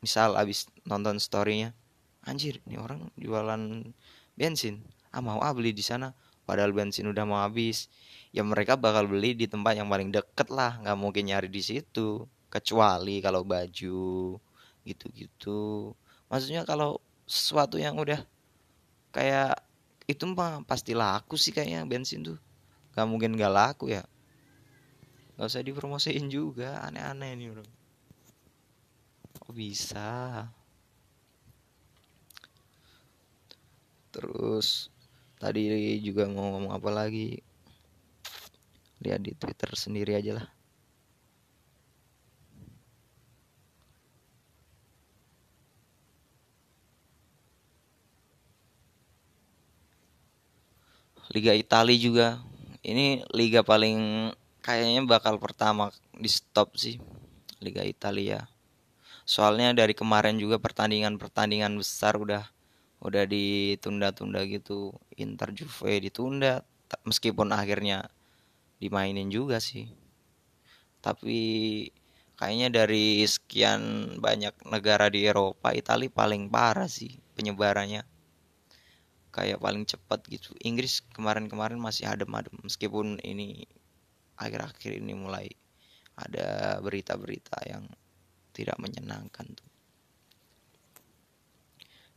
misal 0.00 0.34
abis 0.40 0.68
nonton 0.88 1.20
storynya 1.20 1.76
anjir 2.22 2.62
ini 2.66 2.78
orang 2.78 3.10
jualan 3.18 3.92
bensin. 4.38 4.82
Ah 5.12 5.20
mau 5.20 5.42
ah 5.42 5.52
beli 5.52 5.74
di 5.74 5.84
sana. 5.84 6.14
Padahal 6.42 6.74
bensin 6.74 7.06
udah 7.06 7.22
mau 7.22 7.38
habis. 7.44 7.86
Ya 8.34 8.42
mereka 8.42 8.74
bakal 8.74 9.06
beli 9.06 9.36
di 9.36 9.46
tempat 9.46 9.78
yang 9.78 9.86
paling 9.86 10.10
deket 10.10 10.48
lah. 10.50 10.80
Nggak 10.82 10.98
mungkin 10.98 11.24
nyari 11.30 11.48
di 11.52 11.62
situ. 11.62 12.26
Kecuali 12.48 13.22
kalau 13.22 13.44
baju 13.46 14.36
gitu-gitu. 14.86 15.92
Maksudnya 16.30 16.62
kalau 16.66 16.98
sesuatu 17.28 17.78
yang 17.78 17.98
udah 17.98 18.20
kayak 19.14 19.56
itu 20.08 20.26
mah 20.26 20.64
pasti 20.66 20.92
laku 20.92 21.38
sih 21.38 21.54
kayaknya 21.54 21.86
bensin 21.86 22.26
tuh. 22.26 22.38
Nggak 22.92 23.06
mungkin 23.08 23.30
nggak 23.38 23.52
laku 23.52 23.94
ya. 23.94 24.02
Nggak 25.36 25.48
usah 25.48 25.62
dipromosiin 25.64 26.28
juga 26.28 26.82
aneh-aneh 26.84 27.32
nih 27.38 27.48
bro 27.54 27.64
kok 29.42 29.58
bisa? 29.58 30.46
Terus 34.14 34.86
tadi 35.42 35.66
juga 35.98 36.30
mau 36.30 36.54
ngomong 36.54 36.72
apa 36.78 36.90
lagi? 36.94 37.42
Lihat 39.02 39.20
di 39.26 39.34
Twitter 39.34 39.74
sendiri 39.74 40.14
aja 40.14 40.38
lah 40.38 40.61
Liga 51.32 51.56
Italia 51.56 51.96
juga. 51.96 52.28
Ini 52.84 53.24
liga 53.32 53.64
paling 53.64 54.28
kayaknya 54.60 55.00
bakal 55.08 55.40
pertama 55.40 55.88
di 56.12 56.28
stop 56.28 56.76
sih 56.76 57.00
Liga 57.64 57.80
Italia. 57.80 58.44
Soalnya 59.24 59.72
dari 59.72 59.96
kemarin 59.96 60.36
juga 60.36 60.60
pertandingan-pertandingan 60.60 61.72
besar 61.80 62.20
udah 62.20 62.44
udah 63.00 63.24
ditunda-tunda 63.24 64.44
gitu. 64.44 64.92
Inter 65.16 65.56
Juve 65.56 66.04
ditunda 66.04 66.68
meskipun 67.08 67.48
akhirnya 67.56 68.12
dimainin 68.76 69.32
juga 69.32 69.56
sih. 69.56 69.88
Tapi 71.00 71.40
kayaknya 72.36 72.84
dari 72.84 73.24
sekian 73.24 73.80
banyak 74.20 74.52
negara 74.68 75.08
di 75.08 75.24
Eropa 75.24 75.72
Italia 75.72 76.12
paling 76.12 76.52
parah 76.52 76.92
sih 76.92 77.16
penyebarannya 77.32 78.11
kayak 79.32 79.58
paling 79.58 79.88
cepat 79.88 80.20
gitu. 80.28 80.52
Inggris 80.60 81.00
kemarin-kemarin 81.16 81.80
masih 81.80 82.04
adem-adem 82.04 82.52
meskipun 82.60 83.16
ini 83.24 83.64
akhir-akhir 84.36 85.00
ini 85.00 85.16
mulai 85.16 85.48
ada 86.14 86.76
berita-berita 86.84 87.56
yang 87.64 87.88
tidak 88.52 88.76
menyenangkan 88.76 89.56
tuh. 89.56 89.70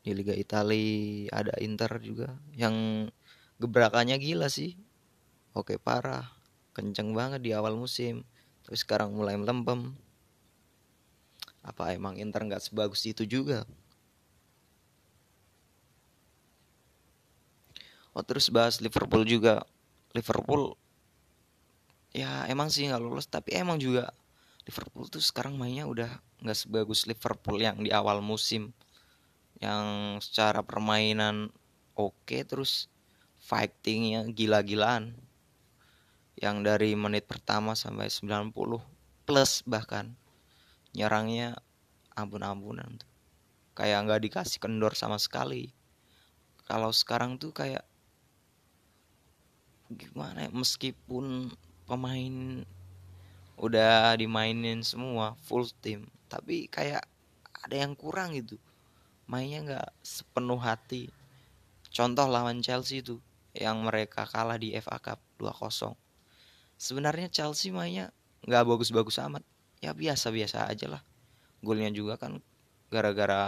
Di 0.03 0.11
Liga 0.13 0.35
Italia 0.35 1.31
ada 1.33 1.55
Inter 1.63 1.97
juga 2.03 2.35
yang 2.53 3.07
gebrakannya 3.57 4.19
gila 4.19 4.51
sih. 4.51 4.75
Oke 5.55 5.79
parah. 5.79 6.35
Kenceng 6.75 7.15
banget 7.15 7.39
di 7.39 7.55
awal 7.55 7.79
musim 7.79 8.27
tapi 8.67 8.75
sekarang 8.75 9.15
mulai 9.15 9.39
melempem. 9.39 9.95
Apa 11.63 11.95
emang 11.95 12.19
Inter 12.19 12.43
nggak 12.43 12.61
sebagus 12.61 13.07
itu 13.07 13.23
juga 13.25 13.63
oh 18.15 18.23
terus 18.23 18.47
bahas 18.49 18.79
Liverpool 18.79 19.27
juga. 19.27 19.61
Liverpool 20.15 20.79
ya 22.15 22.47
emang 22.47 22.71
sih 22.71 22.87
nggak 22.87 23.03
lolos 23.03 23.27
tapi 23.27 23.51
emang 23.59 23.75
juga 23.75 24.15
Liverpool 24.63 25.11
tuh 25.11 25.19
sekarang 25.19 25.59
mainnya 25.59 25.83
udah 25.83 26.07
nggak 26.39 26.55
sebagus 26.55 27.03
Liverpool 27.05 27.59
yang 27.59 27.83
di 27.83 27.91
awal 27.91 28.23
musim. 28.23 28.71
Yang 29.59 29.85
secara 30.31 30.63
permainan 30.63 31.51
oke 31.93 32.15
okay, 32.25 32.47
terus 32.47 32.87
fightingnya 33.43 34.25
gila-gilaan. 34.31 35.13
Yang 36.39 36.57
dari 36.63 36.91
menit 36.95 37.27
pertama 37.27 37.75
sampai 37.75 38.07
90 38.07 38.55
plus 39.27 39.61
bahkan. 39.67 40.15
Nyerangnya 40.95 41.59
ampun-ampunan. 42.15 42.95
Tuh 42.95 43.15
kayak 43.75 44.07
nggak 44.07 44.21
dikasih 44.25 44.57
kendor 44.63 44.95
sama 44.95 45.19
sekali. 45.19 45.69
Kalau 46.65 46.89
sekarang 46.89 47.37
tuh 47.37 47.51
kayak 47.51 47.83
gimana 49.93 50.49
ya 50.49 50.49
meskipun 50.49 51.53
pemain 51.85 52.65
udah 53.55 54.17
dimainin 54.17 54.81
semua 54.81 55.37
full 55.45 55.69
team 55.79 56.09
tapi 56.25 56.65
kayak 56.67 57.05
ada 57.65 57.75
yang 57.81 57.93
kurang 57.97 58.33
gitu. 58.37 58.57
Mainnya 59.25 59.59
nggak 59.65 59.89
sepenuh 60.05 60.61
hati. 60.61 61.09
Contoh 61.89 62.29
lawan 62.29 62.61
Chelsea 62.61 63.01
itu 63.01 63.17
yang 63.55 63.81
mereka 63.81 64.27
kalah 64.29 64.59
di 64.59 64.75
FA 64.77 65.01
Cup 65.01 65.17
2-0 65.39 65.95
sebenarnya 66.75 67.31
Chelsea 67.31 67.71
mainnya 67.71 68.11
nggak 68.45 68.65
bagus-bagus 68.67 69.17
amat. 69.25 69.41
Ya 69.79 69.95
biasa-biasa 69.95 70.67
aja 70.67 70.87
lah. 70.91 71.01
Golnya 71.63 71.89
juga 71.89 72.19
kan 72.19 72.43
gara-gara 72.91 73.41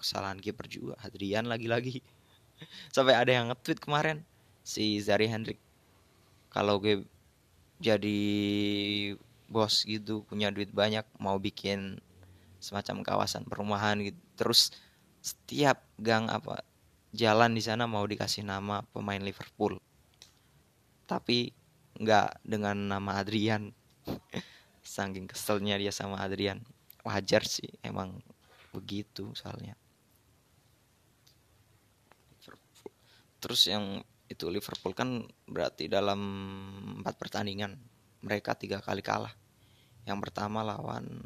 kesalahan 0.00 0.42
kiper 0.42 0.66
juga 0.66 0.94
Adrian 1.04 1.46
lagi-lagi. 1.46 2.02
Sampai 2.94 3.14
ada 3.14 3.30
yang 3.30 3.52
nge-tweet 3.52 3.78
kemarin 3.78 4.24
si 4.62 4.98
Zari 4.98 5.30
Hendrik 5.30 5.58
kalau 6.52 6.76
gue 6.76 7.08
jadi 7.80 8.20
bos 9.48 9.88
gitu 9.88 10.22
punya 10.28 10.52
duit 10.52 10.68
banyak 10.70 11.04
mau 11.16 11.40
bikin 11.40 11.96
semacam 12.60 13.00
kawasan 13.00 13.48
perumahan 13.48 13.98
gitu. 14.04 14.20
Terus 14.36 14.70
setiap 15.24 15.82
gang 15.96 16.28
apa 16.28 16.60
jalan 17.16 17.56
di 17.56 17.62
sana 17.64 17.88
mau 17.88 18.04
dikasih 18.04 18.44
nama 18.44 18.84
pemain 18.92 19.20
Liverpool. 19.20 19.80
Tapi 21.08 21.50
nggak 21.96 22.44
dengan 22.44 22.76
nama 22.76 23.24
Adrian. 23.24 23.72
Saking 24.84 25.24
keselnya 25.26 25.80
dia 25.80 25.90
sama 25.90 26.20
Adrian. 26.20 26.60
Wajar 27.02 27.48
sih 27.48 27.68
emang 27.80 28.20
begitu 28.76 29.32
soalnya. 29.32 29.74
Terus 33.42 33.66
yang 33.66 34.06
itu 34.32 34.48
Liverpool 34.48 34.96
kan 34.96 35.22
berarti 35.46 35.86
dalam 35.86 36.20
empat 37.00 37.14
pertandingan 37.20 37.76
mereka 38.24 38.56
tiga 38.56 38.80
kali 38.80 39.04
kalah. 39.04 39.32
Yang 40.08 40.18
pertama 40.28 40.66
lawan 40.66 41.22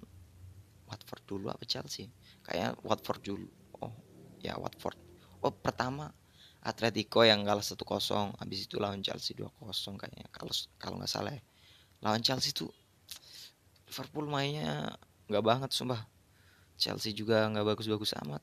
Watford 0.87 1.23
dulu 1.25 1.47
apa 1.49 1.65
Chelsea? 1.65 2.11
Kayak 2.43 2.79
Watford 2.83 3.23
dulu. 3.23 3.49
Oh 3.81 3.95
ya 4.43 4.59
Watford. 4.59 4.99
Oh 5.41 5.53
pertama 5.55 6.11
Atletico 6.67 7.23
yang 7.23 7.47
kalah 7.47 7.63
1-0 7.63 7.79
habis 8.43 8.67
itu 8.67 8.77
lawan 8.83 8.99
Chelsea 9.01 9.39
2-0 9.39 9.55
kayaknya 10.03 10.27
kalau 10.35 10.53
kalau 10.77 10.99
nggak 10.99 11.11
salah 11.11 11.31
ya. 11.31 11.43
lawan 12.03 12.21
Chelsea 12.21 12.53
tuh 12.53 12.69
Liverpool 13.87 14.27
mainnya 14.27 14.99
nggak 15.31 15.45
banget 15.47 15.71
sumpah. 15.71 16.03
Chelsea 16.77 17.17
juga 17.17 17.47
nggak 17.49 17.65
bagus-bagus 17.73 18.13
amat 18.27 18.43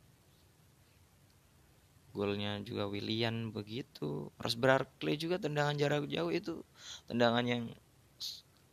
golnya 2.14 2.62
juga 2.62 2.86
William 2.86 3.50
begitu. 3.50 4.30
Ross 4.38 4.54
Barkley 4.54 5.18
juga 5.18 5.42
tendangan 5.42 5.74
jarak 5.74 6.06
jauh 6.06 6.30
itu. 6.30 6.62
Tendangan 7.10 7.44
yang 7.44 7.74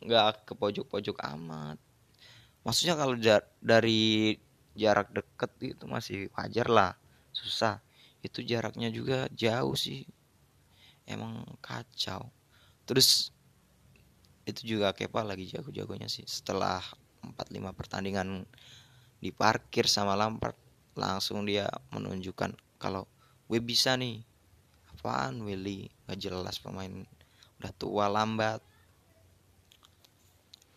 nggak 0.05 0.45
ke 0.45 0.53
pojok-pojok 0.53 1.17
amat. 1.35 1.81
Maksudnya 2.61 2.93
kalau 2.93 3.17
jar 3.17 3.41
dari 3.57 4.37
jarak 4.77 5.09
deket 5.09 5.51
itu 5.73 5.85
masih 5.89 6.29
wajar 6.37 6.69
lah. 6.69 6.93
Susah. 7.33 7.81
Itu 8.21 8.45
jaraknya 8.45 8.93
juga 8.93 9.25
jauh 9.33 9.73
sih. 9.73 10.05
Emang 11.09 11.41
kacau. 11.65 12.29
Terus 12.85 13.33
itu 14.45 14.77
juga 14.77 14.93
Kepa 14.93 15.25
lagi 15.25 15.49
jago-jagonya 15.49 16.05
sih. 16.05 16.25
Setelah 16.29 16.81
4-5 17.25 17.73
pertandingan 17.73 18.45
diparkir 19.21 19.85
sama 19.89 20.13
Lampard 20.13 20.57
langsung 20.97 21.45
dia 21.45 21.69
menunjukkan 21.93 22.53
kalau 22.81 23.05
gue 23.51 23.59
bisa 23.59 23.99
nih. 23.99 24.23
Apaan 24.95 25.43
Willy? 25.43 25.91
Gak 26.07 26.23
jelas 26.23 26.55
pemain. 26.63 27.03
Udah 27.59 27.75
tua 27.75 28.07
lambat. 28.07 28.63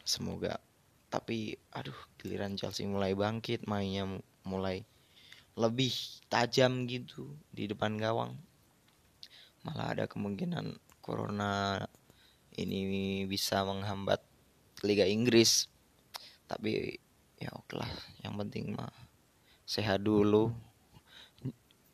Semoga. 0.03 0.59
Tapi 1.07 1.55
aduh 1.71 1.95
giliran 2.19 2.59
Chelsea 2.59 2.83
mulai 2.91 3.15
bangkit 3.15 3.71
mainnya 3.71 4.19
mulai 4.43 4.83
lebih 5.55 5.95
tajam 6.27 6.91
gitu 6.91 7.31
di 7.55 7.71
depan 7.71 7.95
gawang. 7.95 8.35
Malah 9.63 9.95
ada 9.95 10.05
kemungkinan 10.11 10.75
corona 10.99 11.79
ini 12.59 13.23
bisa 13.31 13.63
menghambat 13.63 14.19
Liga 14.83 15.07
Inggris. 15.07 15.71
Tapi 16.51 16.99
ya 17.39 17.55
oke 17.55 17.79
lah 17.79 17.89
yang 18.27 18.35
penting 18.35 18.75
mah 18.75 18.91
sehat 19.63 20.03
dulu 20.03 20.51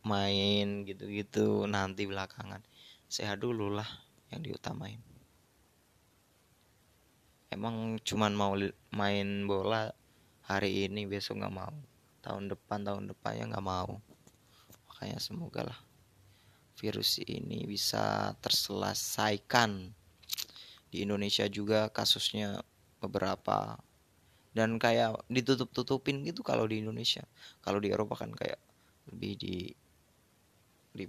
main 0.05 0.87
gitu-gitu 0.89 1.65
nanti 1.69 2.09
belakangan. 2.09 2.65
Sehat 3.11 3.43
dulu 3.43 3.73
lah 3.75 3.89
yang 4.33 4.41
diutamain. 4.45 5.01
Emang 7.51 7.99
cuman 8.07 8.33
mau 8.33 8.55
main 8.95 9.29
bola 9.45 9.91
hari 10.47 10.87
ini 10.87 11.05
besok 11.11 11.43
nggak 11.43 11.55
mau. 11.55 11.75
Tahun 12.23 12.47
depan 12.47 12.87
tahun 12.87 13.11
depannya 13.11 13.51
nggak 13.51 13.67
mau. 13.67 13.99
Makanya 14.87 15.19
semoga 15.19 15.67
lah 15.67 15.81
virus 16.81 17.21
ini 17.21 17.69
bisa 17.69 18.33
terselesaikan. 18.41 19.93
Di 20.89 21.05
Indonesia 21.05 21.45
juga 21.47 21.93
kasusnya 21.93 22.65
beberapa. 23.05 23.77
Dan 24.51 24.81
kayak 24.81 25.29
ditutup-tutupin 25.31 26.25
gitu 26.27 26.41
kalau 26.43 26.65
di 26.65 26.81
Indonesia. 26.81 27.23
Kalau 27.63 27.79
di 27.79 27.93
Eropa 27.93 28.19
kan 28.19 28.33
kayak 28.33 28.59
lebih 29.13 29.33
di, 29.39 29.57
di 30.95 31.07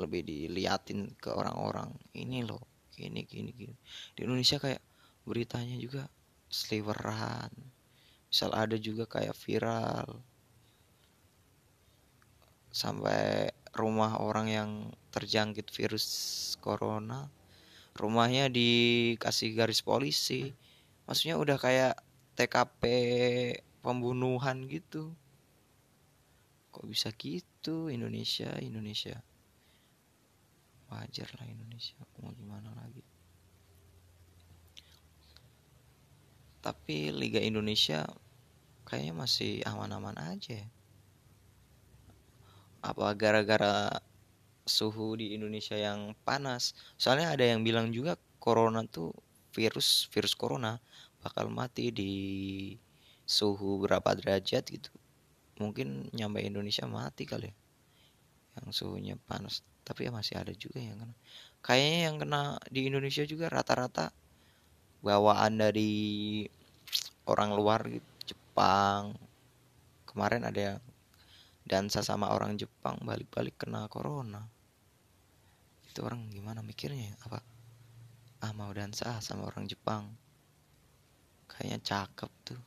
lebih 0.00 0.22
diliatin 0.24 1.12
ke 1.20 1.30
orang-orang. 1.32 1.92
Ini 2.16 2.44
loh 2.46 2.62
gini 2.92 3.24
gini 3.28 3.50
gini. 3.52 3.76
Di 4.16 4.24
Indonesia 4.24 4.60
kayak 4.60 4.82
beritanya 5.24 5.76
juga 5.76 6.08
sliveran. 6.48 7.52
Misal 8.28 8.50
ada 8.56 8.76
juga 8.80 9.04
kayak 9.08 9.36
viral. 9.36 10.08
Sampai 12.72 13.52
rumah 13.76 14.20
orang 14.20 14.46
yang 14.48 14.70
terjangkit 15.12 15.68
virus 15.72 16.06
corona 16.60 17.28
rumahnya 17.96 18.48
dikasih 18.48 19.52
garis 19.52 19.84
polisi. 19.84 20.52
Maksudnya 21.04 21.36
udah 21.36 21.58
kayak 21.60 21.94
TKP 22.38 22.82
pembunuhan 23.84 24.64
gitu 24.70 25.12
kok 26.72 26.88
bisa 26.88 27.12
gitu? 27.20 27.92
Indonesia 27.92 28.48
Indonesia. 28.64 29.20
Wajar 30.88 31.28
lah 31.36 31.46
Indonesia. 31.46 32.00
Mau 32.24 32.32
gimana 32.32 32.72
lagi? 32.72 33.04
Tapi 36.64 37.12
Liga 37.12 37.38
Indonesia 37.44 38.08
kayaknya 38.88 39.12
masih 39.12 39.60
aman-aman 39.68 40.16
aja. 40.16 40.64
Apa 42.80 43.12
gara-gara 43.14 44.00
suhu 44.64 45.20
di 45.20 45.36
Indonesia 45.36 45.76
yang 45.76 46.16
panas? 46.24 46.72
Soalnya 46.96 47.36
ada 47.36 47.44
yang 47.44 47.60
bilang 47.60 47.92
juga 47.92 48.16
corona 48.40 48.82
tuh 48.88 49.12
virus 49.52 50.08
virus 50.08 50.32
corona 50.32 50.80
bakal 51.20 51.52
mati 51.52 51.92
di 51.92 52.12
suhu 53.22 53.84
berapa 53.84 54.16
derajat 54.18 54.64
gitu 54.66 54.90
mungkin 55.60 56.08
nyampe 56.16 56.40
Indonesia 56.40 56.88
mati 56.88 57.28
kali 57.28 57.50
ya. 57.50 57.54
Yang 58.60 58.84
suhunya 58.84 59.16
panas. 59.16 59.64
Tapi 59.82 60.08
ya 60.08 60.10
masih 60.14 60.38
ada 60.38 60.52
juga 60.54 60.78
yang 60.78 61.00
kena. 61.00 61.14
Kayaknya 61.64 62.00
yang 62.08 62.16
kena 62.20 62.40
di 62.70 62.80
Indonesia 62.86 63.24
juga 63.26 63.50
rata-rata 63.50 64.14
bawaan 65.02 65.58
dari 65.58 66.46
orang 67.26 67.50
luar 67.52 67.80
gitu. 67.90 68.08
Jepang. 68.22 69.16
Kemarin 70.06 70.44
ada 70.44 70.60
yang 70.60 70.78
dansa 71.64 72.04
sama 72.04 72.30
orang 72.30 72.60
Jepang 72.60 73.00
balik-balik 73.00 73.56
kena 73.56 73.88
corona. 73.88 74.44
Itu 75.88 76.04
orang 76.04 76.28
gimana 76.28 76.60
mikirnya 76.60 77.16
apa? 77.24 77.40
Ah 78.44 78.52
mau 78.52 78.70
dansa 78.70 79.18
sama 79.24 79.48
orang 79.48 79.64
Jepang. 79.64 80.12
Kayaknya 81.48 81.78
cakep 81.80 82.30
tuh. 82.44 82.62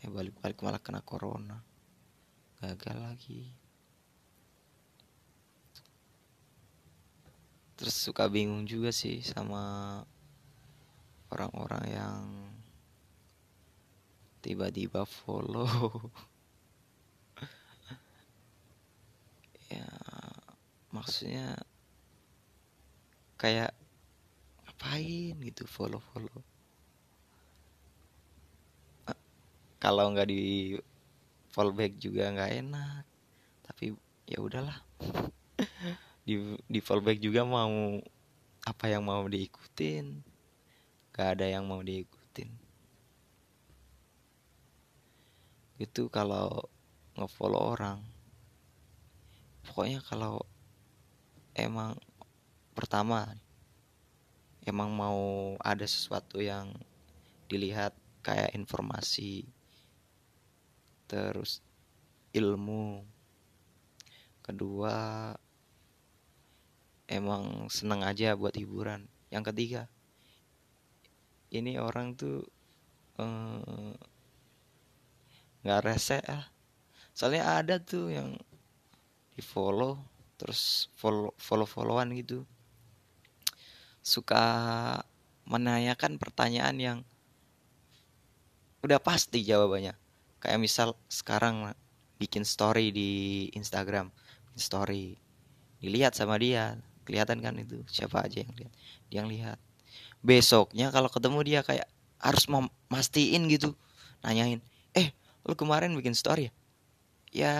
Ya 0.00 0.08
balik-balik 0.08 0.62
malah 0.62 0.80
kena 0.80 1.02
corona 1.04 1.69
gagal 2.60 2.96
lagi. 3.00 3.42
Terus 7.80 7.96
suka 7.96 8.28
bingung 8.28 8.68
juga 8.68 8.92
sih 8.92 9.24
sama 9.24 10.04
orang-orang 11.32 11.84
yang 11.88 12.24
tiba-tiba 14.44 15.08
follow. 15.08 15.68
Ya 19.70 19.86
maksudnya 20.90 21.54
kayak 23.38 23.70
ngapain 24.66 25.38
gitu 25.46 25.62
follow 25.70 26.02
follow 26.10 26.42
kalau 29.80 30.12
nggak 30.12 30.28
di 30.28 30.76
fallback 31.50 31.98
juga 31.98 32.30
nggak 32.30 32.52
enak. 32.66 33.02
Tapi 33.66 33.94
ya 34.26 34.38
udahlah. 34.38 34.78
Di 36.26 36.36
di 36.70 36.80
fallback 36.80 37.18
juga 37.18 37.42
mau 37.42 37.98
apa 38.64 38.84
yang 38.86 39.02
mau 39.06 39.26
diikutin. 39.26 40.22
Gak 41.10 41.36
ada 41.36 41.46
yang 41.48 41.66
mau 41.66 41.82
diikutin. 41.82 42.48
Itu 45.80 46.06
kalau 46.12 46.70
ngefollow 47.18 47.74
orang. 47.74 47.98
Pokoknya 49.66 50.00
kalau 50.06 50.44
emang 51.56 51.98
pertama 52.76 53.26
emang 54.64 54.92
mau 54.92 55.20
ada 55.60 55.84
sesuatu 55.84 56.38
yang 56.38 56.72
dilihat 57.50 57.96
kayak 58.22 58.54
informasi 58.54 59.48
terus 61.10 61.58
ilmu. 62.30 63.02
Kedua 64.46 65.34
emang 67.10 67.66
seneng 67.66 68.06
aja 68.06 68.38
buat 68.38 68.54
hiburan. 68.54 69.10
Yang 69.34 69.50
ketiga 69.50 69.82
ini 71.50 71.82
orang 71.82 72.14
tuh 72.14 72.46
eh, 73.18 73.94
nggak 75.66 75.80
eh, 75.82 75.84
rese 75.84 76.22
ah. 76.30 76.46
Soalnya 77.10 77.58
ada 77.58 77.82
tuh 77.82 78.14
yang 78.14 78.38
di 79.34 79.42
follow 79.42 79.98
terus 80.38 80.88
follow 80.94 81.34
follow 81.34 81.66
followan 81.66 82.14
gitu. 82.14 82.46
Suka 84.00 84.46
menanyakan 85.44 86.16
pertanyaan 86.16 86.78
yang 86.78 86.98
udah 88.80 88.96
pasti 88.96 89.44
jawabannya 89.44 89.99
kayak 90.40 90.58
misal 90.58 90.96
sekarang 91.06 91.72
bikin 92.16 92.44
story 92.44 92.92
di 92.92 93.10
Instagram 93.56 94.12
story 94.56 95.16
dilihat 95.80 96.12
sama 96.12 96.36
dia 96.36 96.76
kelihatan 97.08 97.40
kan 97.40 97.56
itu 97.56 97.80
siapa 97.88 98.24
aja 98.28 98.44
yang 98.44 98.52
lihat 98.52 98.72
dia 99.08 99.16
yang 99.24 99.28
lihat. 99.28 99.58
Besoknya 100.20 100.92
kalau 100.92 101.08
ketemu 101.08 101.40
dia 101.42 101.60
kayak 101.64 101.88
harus 102.20 102.44
memastikan 102.46 103.48
gitu 103.48 103.72
nanyain 104.20 104.60
eh 104.92 105.16
lu 105.48 105.56
kemarin 105.56 105.96
bikin 105.96 106.12
story 106.12 106.48
ya? 106.48 106.52
Ya 107.30 107.52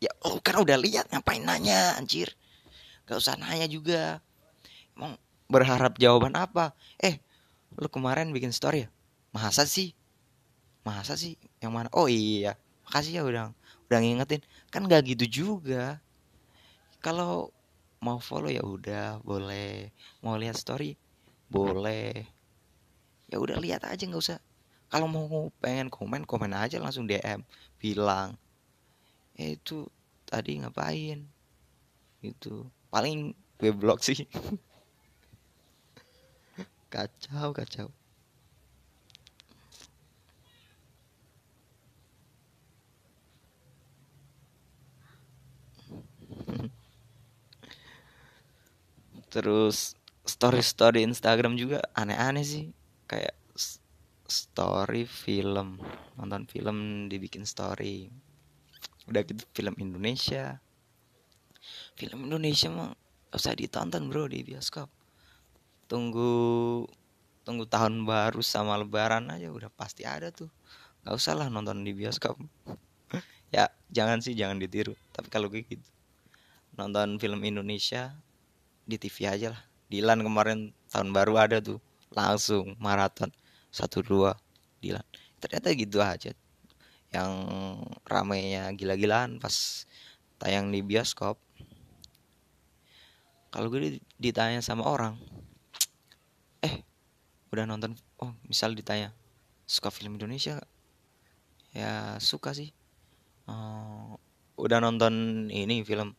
ya 0.00 0.10
lu 0.24 0.40
kan 0.40 0.56
udah 0.60 0.80
lihat 0.80 1.12
ngapain 1.12 1.44
nanya 1.44 1.96
anjir? 2.00 2.32
Gak 3.04 3.20
usah 3.20 3.36
nanya 3.36 3.68
juga. 3.68 4.24
Emang 4.96 5.20
berharap 5.46 6.00
jawaban 6.00 6.34
apa? 6.34 6.72
Eh 6.96 7.20
lu 7.76 7.86
kemarin 7.92 8.32
bikin 8.32 8.50
story 8.50 8.86
ya? 8.86 8.90
Masa 9.36 9.68
sih 9.68 9.92
masa 10.86 11.18
sih 11.18 11.34
yang 11.58 11.74
mana? 11.74 11.90
Oh 11.90 12.06
iya. 12.06 12.54
Makasih 12.86 13.18
ya 13.18 13.22
udah 13.26 13.44
udah 13.90 13.98
ngingetin. 13.98 14.38
Kan 14.70 14.86
gak 14.86 15.02
gitu 15.10 15.26
juga. 15.26 15.98
Kalau 17.02 17.50
mau 17.98 18.22
follow 18.22 18.46
ya 18.46 18.62
udah 18.62 19.18
boleh. 19.26 19.90
Mau 20.22 20.38
lihat 20.38 20.54
story 20.54 20.94
boleh. 21.50 22.22
Ya 23.26 23.42
udah 23.42 23.58
lihat 23.58 23.82
aja 23.82 24.06
nggak 24.06 24.22
usah. 24.22 24.38
Kalau 24.86 25.10
mau 25.10 25.50
pengen 25.58 25.90
komen 25.90 26.22
komen 26.22 26.54
aja 26.54 26.78
langsung 26.78 27.10
DM 27.10 27.42
bilang. 27.82 28.38
Ya 29.34 29.58
itu 29.58 29.90
tadi 30.22 30.62
ngapain? 30.62 31.26
Itu 32.22 32.70
paling 32.94 33.34
gue 33.58 33.74
blok 33.74 34.06
sih. 34.06 34.22
Kacau 36.94 37.50
kacau 37.50 37.90
terus 49.36 49.92
story 50.24 50.64
story 50.64 51.04
Instagram 51.04 51.60
juga 51.60 51.84
aneh-aneh 51.92 52.40
sih. 52.40 52.72
Kayak 53.04 53.36
story 54.24 55.04
film. 55.04 55.76
Nonton 56.16 56.48
film 56.48 57.06
dibikin 57.12 57.44
story. 57.44 58.08
Udah 59.04 59.20
gitu 59.28 59.44
film 59.52 59.76
Indonesia. 59.76 60.56
Film 62.00 62.32
Indonesia 62.32 62.72
mah 62.72 62.96
usah 63.36 63.52
ditonton 63.52 64.08
bro 64.08 64.24
di 64.24 64.40
bioskop. 64.40 64.88
Tunggu 65.84 66.32
tunggu 67.44 67.68
tahun 67.68 68.08
baru 68.08 68.40
sama 68.40 68.80
lebaran 68.80 69.28
aja 69.28 69.52
udah 69.52 69.68
pasti 69.68 70.08
ada 70.08 70.32
tuh. 70.32 70.48
Nggak 71.04 71.14
usah 71.14 71.36
lah 71.36 71.52
nonton 71.52 71.84
di 71.84 71.92
bioskop. 71.92 72.40
Ya 73.54 73.70
jangan 73.94 74.18
sih 74.18 74.34
jangan 74.34 74.58
ditiru. 74.58 74.98
Tapi 75.14 75.30
kalau 75.30 75.46
gue 75.46 75.62
gitu 75.62 75.86
nonton 76.76 77.16
film 77.16 77.40
Indonesia 77.46 78.12
di 78.86 78.96
TV 78.96 79.26
aja 79.26 79.52
lah. 79.52 79.62
Dilan 79.90 80.22
kemarin 80.22 80.70
tahun 80.94 81.10
baru 81.10 81.34
ada 81.36 81.58
tuh. 81.58 81.82
Langsung 82.14 82.78
maraton. 82.78 83.28
Satu 83.74 84.00
dua 84.00 84.38
Dilan. 84.78 85.02
Ternyata 85.42 85.68
gitu 85.74 85.98
aja. 86.00 86.32
Yang 87.10 87.32
ramainya 88.06 88.70
gila-gilaan 88.72 89.42
pas 89.42 89.84
tayang 90.38 90.70
di 90.70 90.80
bioskop. 90.80 91.36
Kalau 93.50 93.66
gue 93.72 93.98
ditanya 94.20 94.60
sama 94.62 94.84
orang 94.84 95.16
eh 96.60 96.84
udah 97.54 97.64
nonton 97.64 97.96
oh 98.20 98.36
misal 98.44 98.76
ditanya 98.76 99.16
suka 99.64 99.88
film 99.88 100.20
Indonesia 100.20 100.60
ya 101.72 102.20
suka 102.20 102.52
sih. 102.52 102.72
Uh, 103.46 104.18
udah 104.58 104.82
nonton 104.82 105.46
ini 105.52 105.86
film 105.86 106.16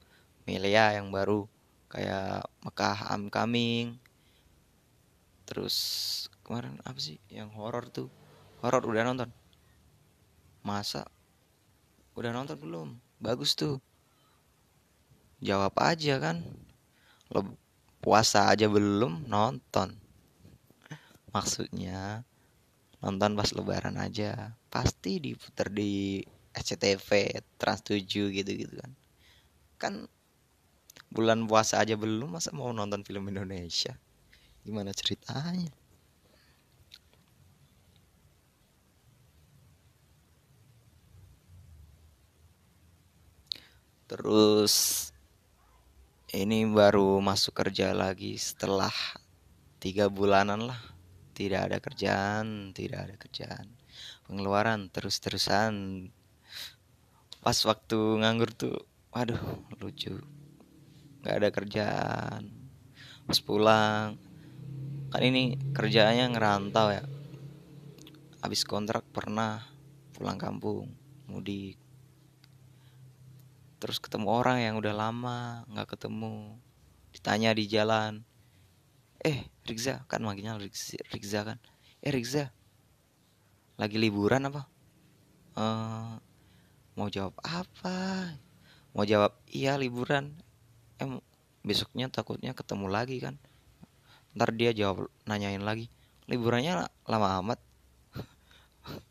Melia 0.48 0.96
yang 0.96 1.12
baru 1.12 1.50
kayak 1.88 2.48
Mekah 2.64 3.12
I'm 3.16 3.32
Coming 3.32 4.00
terus 5.48 5.76
kemarin 6.44 6.76
apa 6.84 7.00
sih 7.00 7.20
yang 7.32 7.52
horor 7.56 7.88
tuh? 7.88 8.12
Horor 8.60 8.84
udah 8.84 9.04
nonton? 9.08 9.32
Masa? 10.60 11.08
Udah 12.20 12.36
nonton 12.36 12.60
belum? 12.60 12.90
Bagus 13.24 13.56
tuh. 13.56 13.80
Jawab 15.40 15.72
aja 15.80 16.20
kan. 16.20 16.44
Lo 17.32 17.56
puasa 18.04 18.52
aja 18.52 18.68
belum 18.68 19.24
nonton. 19.32 19.96
Maksudnya 21.36 22.28
nonton 23.00 23.40
pas 23.40 23.54
lebaran 23.56 23.96
aja. 23.96 24.58
Pasti 24.68 25.24
diputar 25.24 25.72
di 25.72 26.20
SCTV 26.52 27.40
Trans 27.56 27.86
7 27.86 28.36
gitu-gitu 28.36 28.76
kan. 28.82 28.92
Kan 29.78 29.94
bulan 31.08 31.48
puasa 31.48 31.80
aja 31.82 31.96
belum 31.96 32.36
masa 32.36 32.52
mau 32.52 32.72
nonton 32.76 33.02
film 33.04 33.32
Indonesia? 33.32 33.96
Gimana 34.68 34.92
ceritanya? 34.92 35.72
Terus 44.08 45.08
ini 46.32 46.64
baru 46.64 47.20
masuk 47.20 47.60
kerja 47.60 47.92
lagi 47.92 48.40
setelah 48.40 48.92
tiga 49.84 50.08
bulanan 50.08 50.72
lah. 50.72 50.80
Tidak 51.36 51.60
ada 51.60 51.78
kerjaan 51.84 52.72
tidak 52.72 53.08
ada 53.12 53.16
kerjaan. 53.20 53.68
Pengeluaran 54.28 54.88
terus-terusan. 54.92 56.08
Pas 57.44 57.58
waktu 57.68 58.00
nganggur 58.24 58.52
tuh 58.56 58.76
waduh 59.12 59.40
lucu 59.80 60.37
nggak 61.22 61.36
ada 61.38 61.50
kerjaan. 61.50 62.42
Pas 63.28 63.40
pulang 63.44 64.16
kan 65.08 65.22
ini 65.24 65.56
kerjaannya 65.72 66.32
ngerantau 66.36 66.88
ya. 66.92 67.04
Habis 68.44 68.68
kontrak 68.68 69.04
pernah 69.12 69.64
pulang 70.16 70.40
kampung 70.40 70.92
mudik. 71.28 71.80
Terus 73.78 74.02
ketemu 74.02 74.28
orang 74.34 74.58
yang 74.64 74.76
udah 74.80 74.94
lama 74.96 75.68
nggak 75.70 75.98
ketemu. 75.98 76.58
Ditanya 77.14 77.54
di 77.54 77.66
jalan 77.70 78.26
eh 79.22 79.50
Rikza 79.66 80.06
kan 80.06 80.22
manggilnya 80.22 80.56
Rikza, 80.58 81.42
kan? 81.42 81.58
Eh 82.00 82.14
Rikza 82.14 82.54
lagi 83.78 83.98
liburan 84.02 84.50
apa? 84.50 84.66
Uh, 85.58 86.18
mau 86.98 87.10
jawab 87.10 87.38
apa? 87.46 88.34
Mau 88.94 89.06
jawab 89.06 89.38
iya 89.50 89.78
liburan 89.78 90.34
em 90.98 91.22
besoknya 91.62 92.10
takutnya 92.10 92.54
ketemu 92.58 92.88
lagi 92.90 93.18
kan. 93.22 93.36
Ntar 94.38 94.54
dia 94.54 94.72
jawab 94.74 95.10
nanyain 95.26 95.62
lagi 95.62 95.90
liburannya 96.28 96.88
lama 97.08 97.30
amat? 97.42 97.60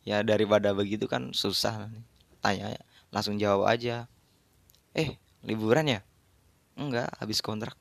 Ya 0.00 0.24
daripada 0.24 0.72
begitu 0.72 1.04
kan 1.04 1.36
susah 1.36 1.92
tanya 2.40 2.72
langsung 3.12 3.36
jawab 3.36 3.68
aja 3.68 4.08
eh 4.96 5.20
liburan 5.44 5.86
ya? 5.86 6.00
Enggak 6.72 7.12
habis 7.20 7.44
kontrak. 7.44 7.76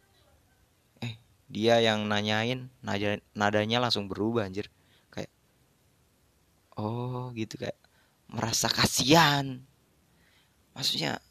Eh 0.99 1.15
dia 1.47 1.79
yang 1.79 2.03
nanyain 2.11 2.67
nada 2.83 3.23
nadanya 3.31 3.79
langsung 3.79 4.11
berubah 4.11 4.51
anjir. 4.51 4.67
Kayak 5.15 5.31
oh 6.75 7.31
gitu 7.33 7.55
kayak 7.55 7.79
merasa 8.27 8.67
kasihan. 8.67 9.63
Maksudnya 10.75 11.23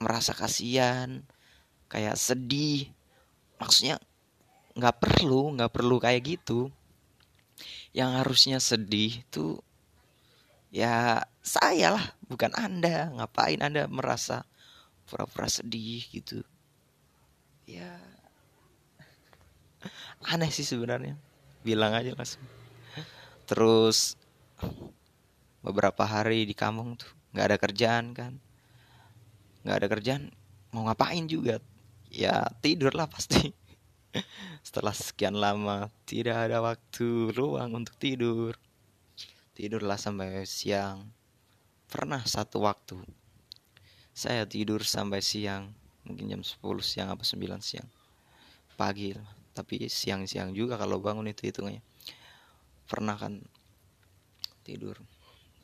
merasa 0.00 0.32
kasihan 0.32 1.20
kayak 1.92 2.16
sedih. 2.16 2.88
Maksudnya 3.60 4.00
nggak 4.74 4.96
perlu 4.96 5.54
nggak 5.54 5.70
perlu 5.70 6.00
kayak 6.00 6.24
gitu. 6.24 6.72
Yang 7.92 8.10
harusnya 8.24 8.58
sedih 8.58 9.20
tuh 9.28 9.60
ya 10.72 11.20
saya 11.44 11.94
lah 11.94 12.06
bukan 12.26 12.50
anda. 12.56 13.12
Ngapain 13.12 13.60
anda 13.60 13.84
merasa 13.86 14.48
pura-pura 15.04 15.46
sedih 15.46 16.00
gitu? 16.08 16.40
Ya 17.68 18.00
aneh 20.32 20.48
sih 20.48 20.64
sebenarnya. 20.64 21.14
Bilang 21.60 21.92
aja 21.92 22.16
langsung. 22.16 22.42
Terus 23.44 24.16
beberapa 25.60 26.08
hari 26.08 26.48
di 26.48 26.56
kampung 26.56 26.96
tuh 26.96 27.12
nggak 27.36 27.46
ada 27.52 27.58
kerjaan 27.60 28.16
kan 28.16 28.40
nggak 29.62 29.76
ada 29.76 29.88
kerjaan 29.88 30.22
mau 30.70 30.86
ngapain 30.86 31.26
juga? 31.26 31.58
Ya 32.10 32.46
tidur 32.62 32.94
lah 32.94 33.06
pasti. 33.06 33.54
Setelah 34.66 34.94
sekian 34.94 35.38
lama 35.38 35.90
tidak 36.06 36.50
ada 36.50 36.62
waktu 36.62 37.34
luang 37.34 37.74
untuk 37.78 37.94
tidur. 37.98 38.58
Tidurlah 39.54 40.00
sampai 40.00 40.46
siang. 40.48 41.10
Pernah 41.90 42.22
satu 42.22 42.62
waktu 42.62 43.02
saya 44.10 44.44
tidur 44.44 44.82
sampai 44.84 45.22
siang 45.22 45.72
mungkin 46.04 46.28
jam 46.28 46.42
10 46.42 46.60
siang 46.82 47.08
apa 47.12 47.22
9 47.22 47.40
siang. 47.62 47.88
Pagi 48.74 49.14
tapi 49.54 49.90
siang-siang 49.90 50.54
juga 50.54 50.78
kalau 50.78 51.02
bangun 51.02 51.28
itu 51.28 51.50
hitungnya 51.50 51.82
pernah 52.90 53.14
kan 53.14 53.38
tidur 54.66 54.98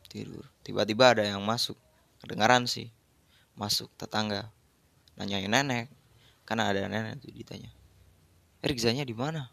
tidur. 0.06 0.46
Tiba-tiba 0.62 1.12
ada 1.12 1.24
yang 1.26 1.42
masuk. 1.42 1.74
Kedengaran 2.22 2.64
sih 2.64 2.88
masuk 3.56 3.88
tetangga 3.96 4.52
nanyain 5.16 5.48
nenek 5.48 5.88
karena 6.44 6.68
ada 6.70 6.86
nenek 6.86 7.18
tuh 7.24 7.32
ditanya 7.32 7.72
Rizanya 8.60 9.02
di 9.02 9.16
mana 9.16 9.48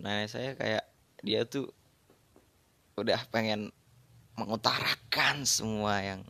nenek 0.00 0.30
saya 0.30 0.54
kayak 0.56 0.84
dia 1.20 1.44
tuh 1.44 1.68
udah 2.96 3.20
pengen 3.28 3.72
mengutarakan 4.36 5.44
semua 5.44 6.00
yang 6.00 6.20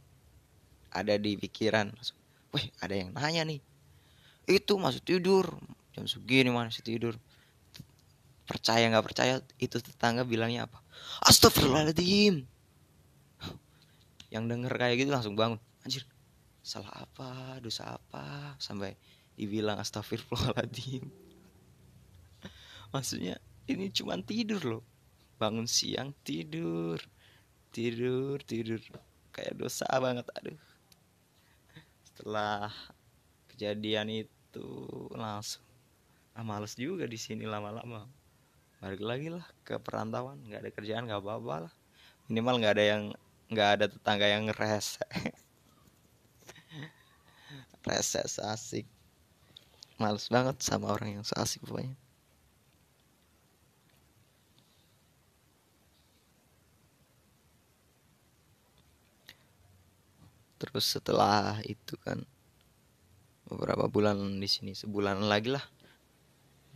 ada 0.91 1.15
di 1.15 1.39
pikiran. 1.39 1.95
Wih, 2.51 2.67
ada 2.83 2.95
yang 2.95 3.15
nanya 3.15 3.47
nih. 3.47 3.63
Itu 4.51 4.79
masuk 4.79 5.07
tidur. 5.07 5.47
Jam 5.95 6.11
segini 6.11 6.51
masih 6.51 6.83
tidur. 6.83 7.15
Percaya 8.47 8.91
nggak 8.91 9.07
percaya 9.07 9.39
itu 9.63 9.79
tetangga 9.79 10.27
bilangnya 10.27 10.67
apa? 10.67 10.83
Astagfirullahaladzim. 11.23 12.43
Yang 14.35 14.45
denger 14.47 14.73
kayak 14.75 14.97
gitu 14.99 15.11
langsung 15.15 15.39
bangun. 15.39 15.63
Anjir, 15.87 16.03
salah 16.61 16.93
apa? 17.05 17.59
Dosa 17.61 17.97
apa? 17.97 18.57
Sampai 18.61 18.97
dibilang 19.35 19.81
astagfirullahaladzim. 19.81 21.09
Maksudnya 22.95 23.41
ini 23.69 23.89
cuma 23.93 24.21
tidur 24.21 24.63
loh. 24.79 24.85
Bangun 25.41 25.65
siang 25.65 26.13
tidur. 26.27 27.01
Tidur 27.73 28.43
tidur. 28.45 28.81
Kayak 29.33 29.57
dosa 29.57 29.87
banget 29.97 30.27
aduh. 30.37 30.61
Setelah 32.05 32.69
kejadian 33.49 34.11
itu 34.11 34.69
langsung. 35.15 35.65
Ah 36.37 36.45
males 36.45 36.77
juga 36.77 37.09
di 37.09 37.17
sini 37.17 37.49
lama-lama. 37.49 38.05
Balik 38.81 39.03
lagi 39.05 39.29
lah 39.33 39.47
ke 39.65 39.81
perantauan. 39.81 40.41
Nggak 40.45 40.61
ada 40.67 40.71
kerjaan 40.73 41.05
nggak 41.09 41.21
apa-apa 41.23 41.69
lah. 41.69 41.73
Minimal 42.29 42.61
nggak 42.61 42.75
ada 42.77 42.85
yang 42.85 43.03
nggak 43.51 43.71
ada 43.75 43.87
tetangga 43.91 44.31
yang 44.31 44.47
ngeres 44.47 45.03
reses 47.87 48.37
asik 48.41 48.87
males 50.01 50.33
banget 50.33 50.57
sama 50.65 50.97
orang 50.97 51.21
yang 51.21 51.25
seasik 51.29 51.61
pokoknya. 51.61 51.93
Terus 60.61 60.85
setelah 60.89 61.61
itu 61.69 61.97
kan 62.01 62.25
beberapa 63.49 63.89
bulan 63.89 64.17
di 64.41 64.49
sini 64.49 64.73
sebulan 64.73 65.21
lagi 65.25 65.53
lah. 65.53 65.65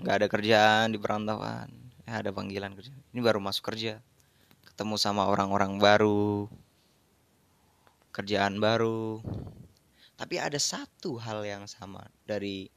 Nggak 0.01 0.15
ada 0.21 0.27
kerjaan 0.29 0.87
di 0.93 0.99
perantauan. 1.01 1.69
Ya, 2.05 2.21
ada 2.21 2.29
panggilan 2.33 2.77
kerja. 2.77 2.93
Ini 3.17 3.21
baru 3.25 3.41
masuk 3.41 3.73
kerja. 3.73 4.05
Ketemu 4.69 5.01
sama 5.01 5.25
orang-orang 5.29 5.81
baru. 5.81 6.49
Kerjaan 8.13 8.61
baru 8.61 9.25
tapi 10.15 10.39
ada 10.39 10.59
satu 10.59 11.19
hal 11.19 11.43
yang 11.43 11.67
sama 11.67 12.07
dari 12.23 12.71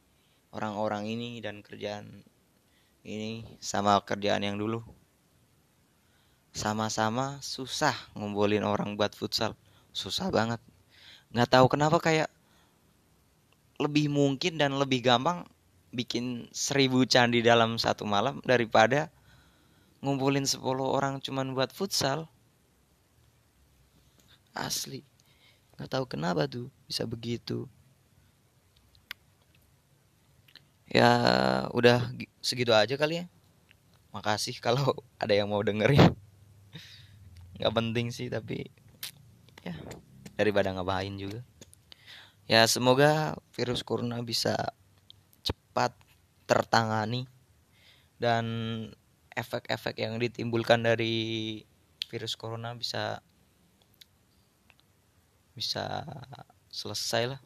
orang-orang 0.50 1.06
ini 1.06 1.38
dan 1.38 1.62
kerjaan 1.62 2.26
ini 3.06 3.46
sama 3.62 4.02
kerjaan 4.02 4.42
yang 4.42 4.58
dulu. 4.58 4.82
Sama-sama 6.50 7.38
susah 7.46 7.94
ngumpulin 8.18 8.66
orang 8.66 8.98
buat 8.98 9.14
futsal. 9.14 9.54
Susah 9.94 10.34
banget. 10.34 10.58
Nggak 11.30 11.54
tahu 11.54 11.66
kenapa 11.70 12.02
kayak 12.02 12.30
lebih 13.78 14.10
mungkin 14.10 14.58
dan 14.58 14.74
lebih 14.74 15.06
gampang 15.06 15.46
bikin 15.94 16.50
seribu 16.50 17.06
candi 17.06 17.46
dalam 17.46 17.78
satu 17.78 18.10
malam 18.10 18.42
daripada 18.42 19.14
ngumpulin 20.02 20.50
10 20.50 20.58
orang 20.82 21.22
cuman 21.22 21.54
buat 21.54 21.70
futsal. 21.70 22.26
Asli 24.58 25.06
nggak 25.78 25.90
tahu 25.94 26.06
kenapa 26.10 26.50
tuh 26.50 26.74
bisa 26.90 27.06
begitu. 27.06 27.70
Ya 30.90 31.10
udah 31.72 32.10
segitu 32.42 32.74
aja 32.74 32.98
kali 32.98 33.22
ya. 33.22 33.26
Makasih 34.10 34.58
kalau 34.58 34.98
ada 35.22 35.38
yang 35.38 35.54
mau 35.54 35.62
dengerin. 35.62 36.18
Nggak 37.62 37.74
penting 37.74 38.10
sih 38.10 38.28
tapi 38.28 38.66
ya 39.62 39.78
daripada 40.34 40.74
ngabain 40.74 41.14
juga. 41.18 41.46
Ya 42.50 42.66
semoga 42.66 43.38
virus 43.54 43.86
corona 43.86 44.24
bisa 44.26 44.56
cepat 45.46 45.94
tertangani 46.48 47.28
dan 48.18 48.46
efek-efek 49.38 50.02
yang 50.02 50.18
ditimbulkan 50.18 50.82
dari 50.82 51.62
virus 52.10 52.34
corona 52.34 52.74
bisa 52.74 53.22
bisa 55.58 56.06
selesai 56.70 57.34
lah. 57.34 57.42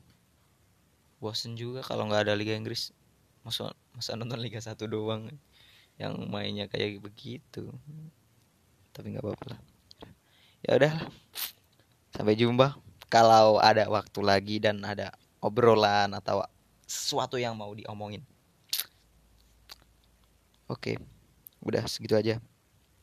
Bosen 1.24 1.56
juga 1.56 1.80
kalau 1.80 2.12
nggak 2.12 2.28
ada 2.28 2.36
Liga 2.36 2.52
Inggris. 2.52 2.91
Masa 3.47 3.71
masa 3.95 4.19
nonton 4.19 4.43
Liga 4.43 4.60
1 4.60 4.76
doang 4.91 5.32
yang 5.95 6.13
mainnya 6.28 6.67
kayak 6.67 7.00
begitu. 7.00 7.71
Tapi 8.91 9.15
nggak 9.15 9.24
apa-apa 9.24 9.45
lah. 9.56 9.60
Ya 10.67 10.76
udah 10.76 10.93
sampai 12.12 12.36
jumpa. 12.36 12.76
Kalau 13.08 13.63
ada 13.63 13.88
waktu 13.88 14.19
lagi 14.19 14.60
dan 14.60 14.84
ada 14.84 15.15
obrolan 15.39 16.12
atau 16.12 16.43
sesuatu 16.84 17.39
yang 17.39 17.56
mau 17.56 17.71
diomongin. 17.71 18.24
Oke, 20.67 20.95
udah 21.63 21.84
segitu 21.88 22.15
aja. 22.15 22.39